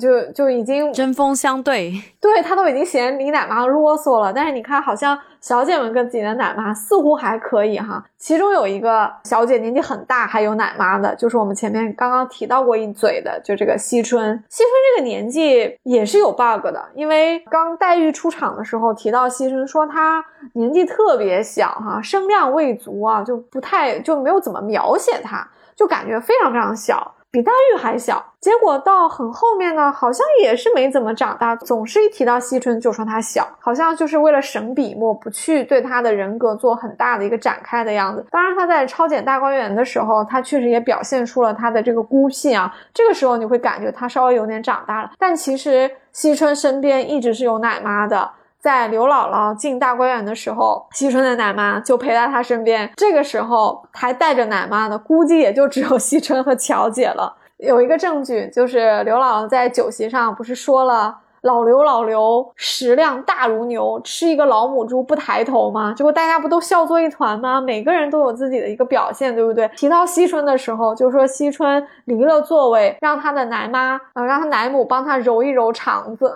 [0.00, 4.32] 就就已经针锋相对，对他都已经嫌李奶妈啰嗦了。
[4.32, 8.04] 但是你看，好像小姐们跟自己的奶妈似乎还可以哈。
[8.18, 14.36] 其中有一个小姐年纪很大还有奶妈的，就是我们前面刚刚提到过一嘴的，就这个惜春。
[14.48, 20.22] 惜春这个年纪也是有 bug 的，因为刚黛玉出场的时候提到惜春，说她
[20.52, 20.80] 年纪。
[20.90, 28.24] 特别小哈，声量未足啊，就不太就没有怎么描写她，就感觉非常非常小，比黛玉还小。
[28.40, 38.24] 结果到很后面呢，好像也是没怎么长大，总是一提到惜春就说她小，好像就是为了省笔墨，不去对她的人格做很大的一个展开的样子。
[38.30, 45.10] 当然她在抄检大观园的时候，她确实也表现出了她的这个孤僻啊，这个时候你会感觉她稍微有点长大了。
[45.18, 48.30] 但其实惜春身边一直是有奶妈的。
[48.60, 52.90] 在刘姥姥进大观园的时候，惜春的奶妈就陪在她身边。
[52.96, 57.36] 这个时候还带着奶妈的，估计也就只有惜春和巧姐了。
[57.56, 61.19] 有一个证据就是刘姥姥在酒席上不是说了。
[61.42, 65.94] 老刘，老刘，食量大如牛，吃一个老母猪不抬头吗？
[65.96, 67.60] 结果大家不都笑作一团吗？
[67.60, 69.66] 每个人都有自己的一个表现，对不对？
[69.76, 76.34] 提到惜春的时候，就说惜春离了座位，让他的奶妈，呃，让他奶母帮他揉一揉肠子，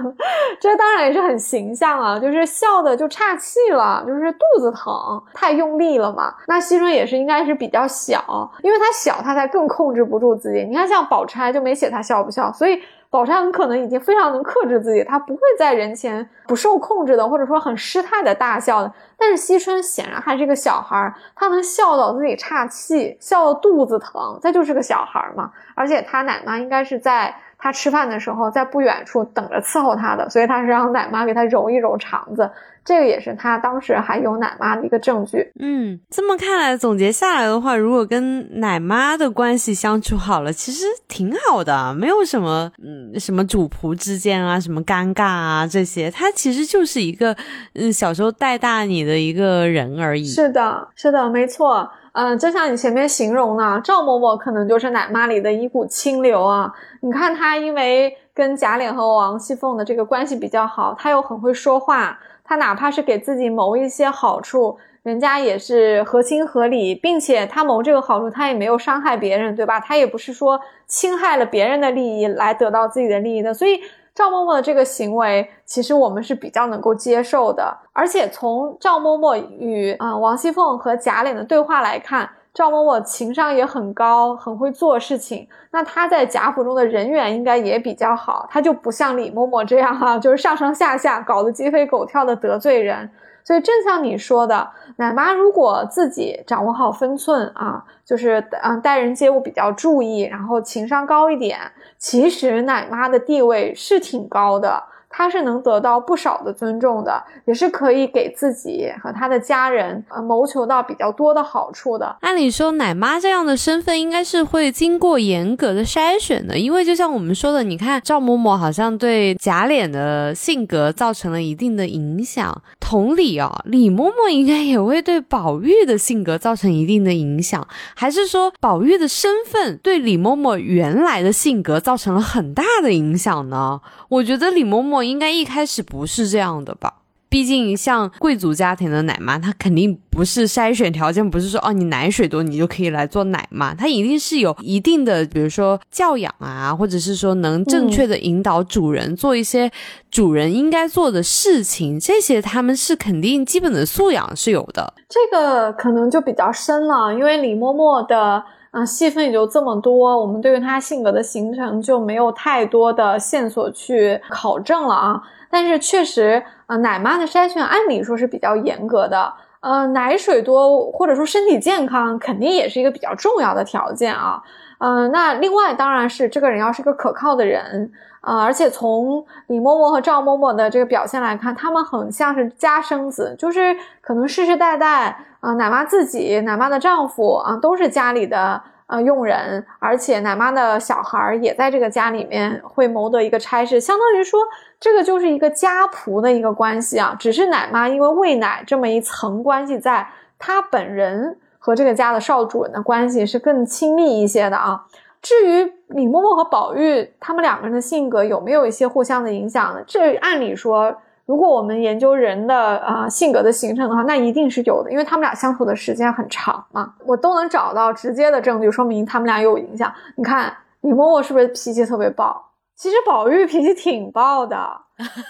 [0.60, 6.34] 这当然也是很形象啊，就是笑的就岔气了，就是肚子疼，太用力了嘛。
[6.46, 10.62] 那惜春也是应该是比较小，因为他小，他才更控制不住自己。
[10.64, 12.78] 你看像宝钗就没写他笑不笑，所以。
[13.12, 18.90] 宝钗很可能已经非常能克制自己，她不会在人前不受控制的，或者说很失态的大笑的。
[19.18, 25.52] 但是惜春显然还是个小孩儿，她能笑到自己岔气，笑到肚子疼，她就是个小孩儿嘛。
[25.74, 32.50] 而且她奶妈应该是在她吃饭的时候在不远处等着伺候她的，所以她是让奶妈给她揉一揉肠子。
[32.84, 35.52] 这个也是他当时还有奶妈的一个证据。
[35.60, 47.36] 嗯，这么看来，总结下来的话，如果跟奶妈的关系相处好了，其实挺好的，没有什么嗯什么主仆之间啊，什么尴尬啊这些，他其实就是一个
[47.74, 50.24] 嗯小时候带大你的一个人而已。
[50.24, 51.88] 是的，是的，没错。
[52.14, 56.70] 嗯，就像你前面形容的，赵嬷嬷可能就是奶妈里的一股清流啊。
[57.00, 62.18] 你看她，因为跟贾琏和王熙凤的这个关系比较好，她又很会说话。
[62.52, 69.80] 他哪怕是给自己谋一些好处，人家也是合情合理，并且他谋这个好处，他也没有伤害别人，对吧？
[69.80, 73.54] 他也不是说侵害了别人的利益来得到自己的利益的。
[73.54, 73.80] 所以
[74.14, 77.74] 赵嬷嬷的这个行为，其实我们是比较能够接受的。
[77.94, 82.28] 而且从赵嬷嬷与啊王熙凤和贾琏的对话来看。
[82.54, 85.48] 赵嬷嬷情商也很高，很会做事情。
[85.70, 93.10] 那她在贾府中的人缘应该也比较好，她就不像李嬷嬷这样哈， 就是上上下下搞得鸡飞狗跳的得罪人。
[93.44, 101.58] 所以正像你说的，奶妈如果自己掌握好分寸啊，就是嗯待人接物比较注意，然后情商高一点，
[101.98, 104.84] 其实奶妈的地位是挺高的。
[105.22, 112.16] 他是能得到不少的尊重的，也是可以给自己和他的家人呃谋求到比较多的好处的。
[112.22, 127.64] 按理说，奶妈这样的身份应该是会经过严格的筛选的，因为就像我们说的，你看赵嬷嬷好像对贾琏的性格造成了一定的影响，同理啊，李嬷嬷应该也会对宝玉的性格造成一定的影响，
[127.94, 133.80] 还是说宝玉的身份对李嬷嬷原来的性格造成了很大的影响呢？
[134.08, 135.11] 我觉得李嬷嬷。
[135.11, 136.94] 应该一开始不是这样的吧？
[137.28, 149.70] 毕竟像贵族家庭的奶妈，她肯定不是筛选条件，不是说哦你奶水多你就可以来做奶妈，她一定是有一定的，比如说教养啊，或者是说能正确的引导主人做一些
[150.10, 154.92] 主人应该做的事情，这些他们是肯定基本的素养是有的。
[155.08, 158.44] 这个可能就比较深了，因为李嬷嬷的。
[158.72, 165.22] 啊，戏份也就这么多，我们对于他性格的形成就没有太多的线索去考证了啊。
[165.50, 174.42] 但是确实，呃，奶妈的筛选按理说是比较严格的，呃，奶水多或者说身体健康肯定也是一个比较重要的条件啊。
[174.78, 177.92] 嗯，那另外当然是这个人要是个可靠的人
[178.22, 185.26] 啊，而且从李嬷嬷和赵嬷嬷的这个表现来看，他们很像是家生子，就是可能世世代代。
[185.42, 194.40] 啊，奶妈自己、奶妈的丈夫啊，都是家里的呃佣人，而且奶妈的小孩也在这个家里面会谋得一个差事，相当于说
[194.78, 197.16] 这个就是一个家仆的一个关系啊。
[197.18, 204.86] 只是奶妈因为喂奶这么一层关系，在她本人和这个家的少主人的关系是更亲密一些的啊。
[205.20, 209.82] 至于李嬷嬷和宝玉他们两个人的性格有没有一些互相的影响呢？
[209.88, 210.96] 这按理说。
[211.24, 219.92] 如果我们研究人的啊性格的形成的话，那一定是有的，因为他们俩相处的时间很长嘛，我都能找到直接的证据，说明他们俩有影响。
[220.16, 222.50] 你看李嬷嬷是不是脾气特别暴？
[222.74, 224.58] 其实宝玉脾气挺暴的，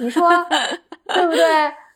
[0.00, 0.28] 你说
[1.12, 1.44] 对不对？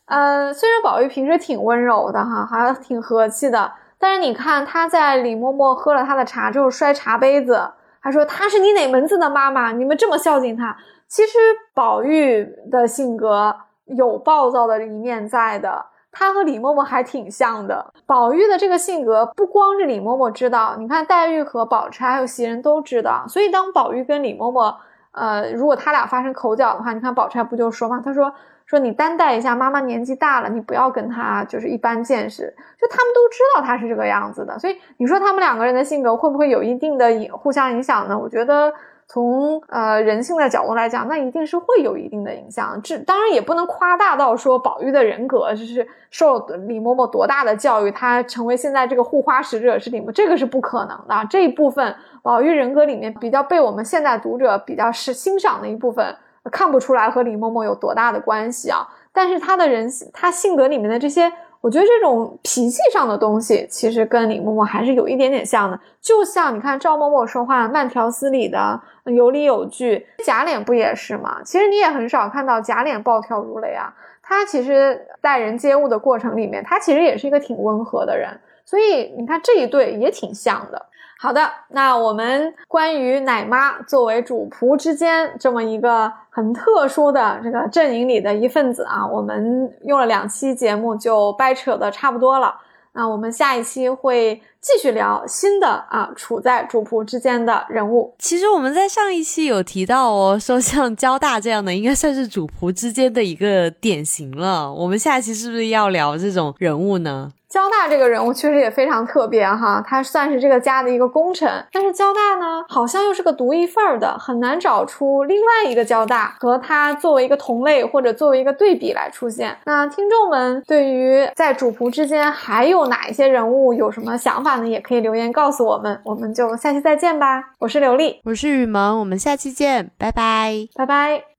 [0.05, 7.67] 呃，虽然宝玉平时挺温柔的哈，还挺和气的，但是你看他在李嬷嬷喝了他的茶之后摔茶杯子，
[7.99, 9.73] 还说他是你哪门子的妈妈？
[9.73, 10.77] 你们这么孝敬他？
[11.09, 11.39] 其实
[11.73, 13.57] 宝玉的性格。
[13.87, 17.93] 有暴躁的一面在的，他和李嬷嬷还挺像的。
[18.05, 23.25] 宝玉的这个性格，不光是李嬷嬷知道，你看黛玉和宝钗还有袭人都知道。
[23.29, 24.75] 所以当宝玉跟李嬷嬷，
[25.13, 28.03] 呃，如果他俩发生口角的话，你看宝钗不就说嘛？
[28.05, 28.33] 他说
[28.65, 32.53] 说你担待一下，妈妈年纪大了，你不要跟他就是一般见识。
[32.81, 38.19] 就他们都知道他是这个样子的，所以你说他们两个人的性格会不会有一定的影互相影响呢？
[38.19, 38.73] 我觉得。
[39.09, 42.81] 从呃人性的角度来讲，那一定是会有一定的影响。
[42.83, 51.27] 这当然也不能夸大到说宝玉的人格就是受李嬷嬷多大的教育，他成为现在这个护花使者是李嬷，这个是不可能的。
[51.31, 56.17] 这一部分宝玉人格里面比较被我们现在读者比较是欣赏的一部分，
[56.51, 58.87] 看不出来和李嬷嬷有多大的关系啊。
[59.13, 61.33] 但是他的人他性格里面的这些。
[61.67, 65.77] 我觉得这种脾气上的东西，其实跟李嬷嬷还是有一点点像的。
[66.01, 71.41] 就像你看赵嬷嬷说话慢条斯理的，有理有据，假脸不也是吗？
[71.45, 73.93] 其实你也很少看到假脸暴跳如雷啊。
[74.23, 78.31] 他其实待人接物的过程里面，他其实也是一个挺温和的人。
[78.65, 80.87] 所以你看这一对也挺像的。
[81.19, 92.55] 好的，那我们关于奶妈作为主仆之间这么一个很特殊的这个阵营里的一份子啊，我们用了两期节目就掰扯的差不多了。
[92.93, 98.15] 那我们下一期会继续聊新的啊，处在主仆之间的人物。
[98.19, 104.73] 其实我们在上一期有提到哦，说像交大这样的，应该算是主仆之间的一个典型了。
[104.73, 107.31] 我们下一期是不是要聊这种人物呢？
[107.49, 119.57] 交大这个人物确实也非常特别哈，他算是这个家的一个功臣，但是交大呢，好像又是个独一份儿的，很难找出另外一个交大和他作为一个同类或者作为一个对比来出现。
[119.65, 124.67] 那听众们对于在主仆之间还有哪一些人物有什么想法呢？
[124.67, 127.43] 也可以留言告诉我们，我们就下期再见吧。
[127.61, 131.36] 我是刘丽，我是雨萌，我们下期见，拜拜，拜拜。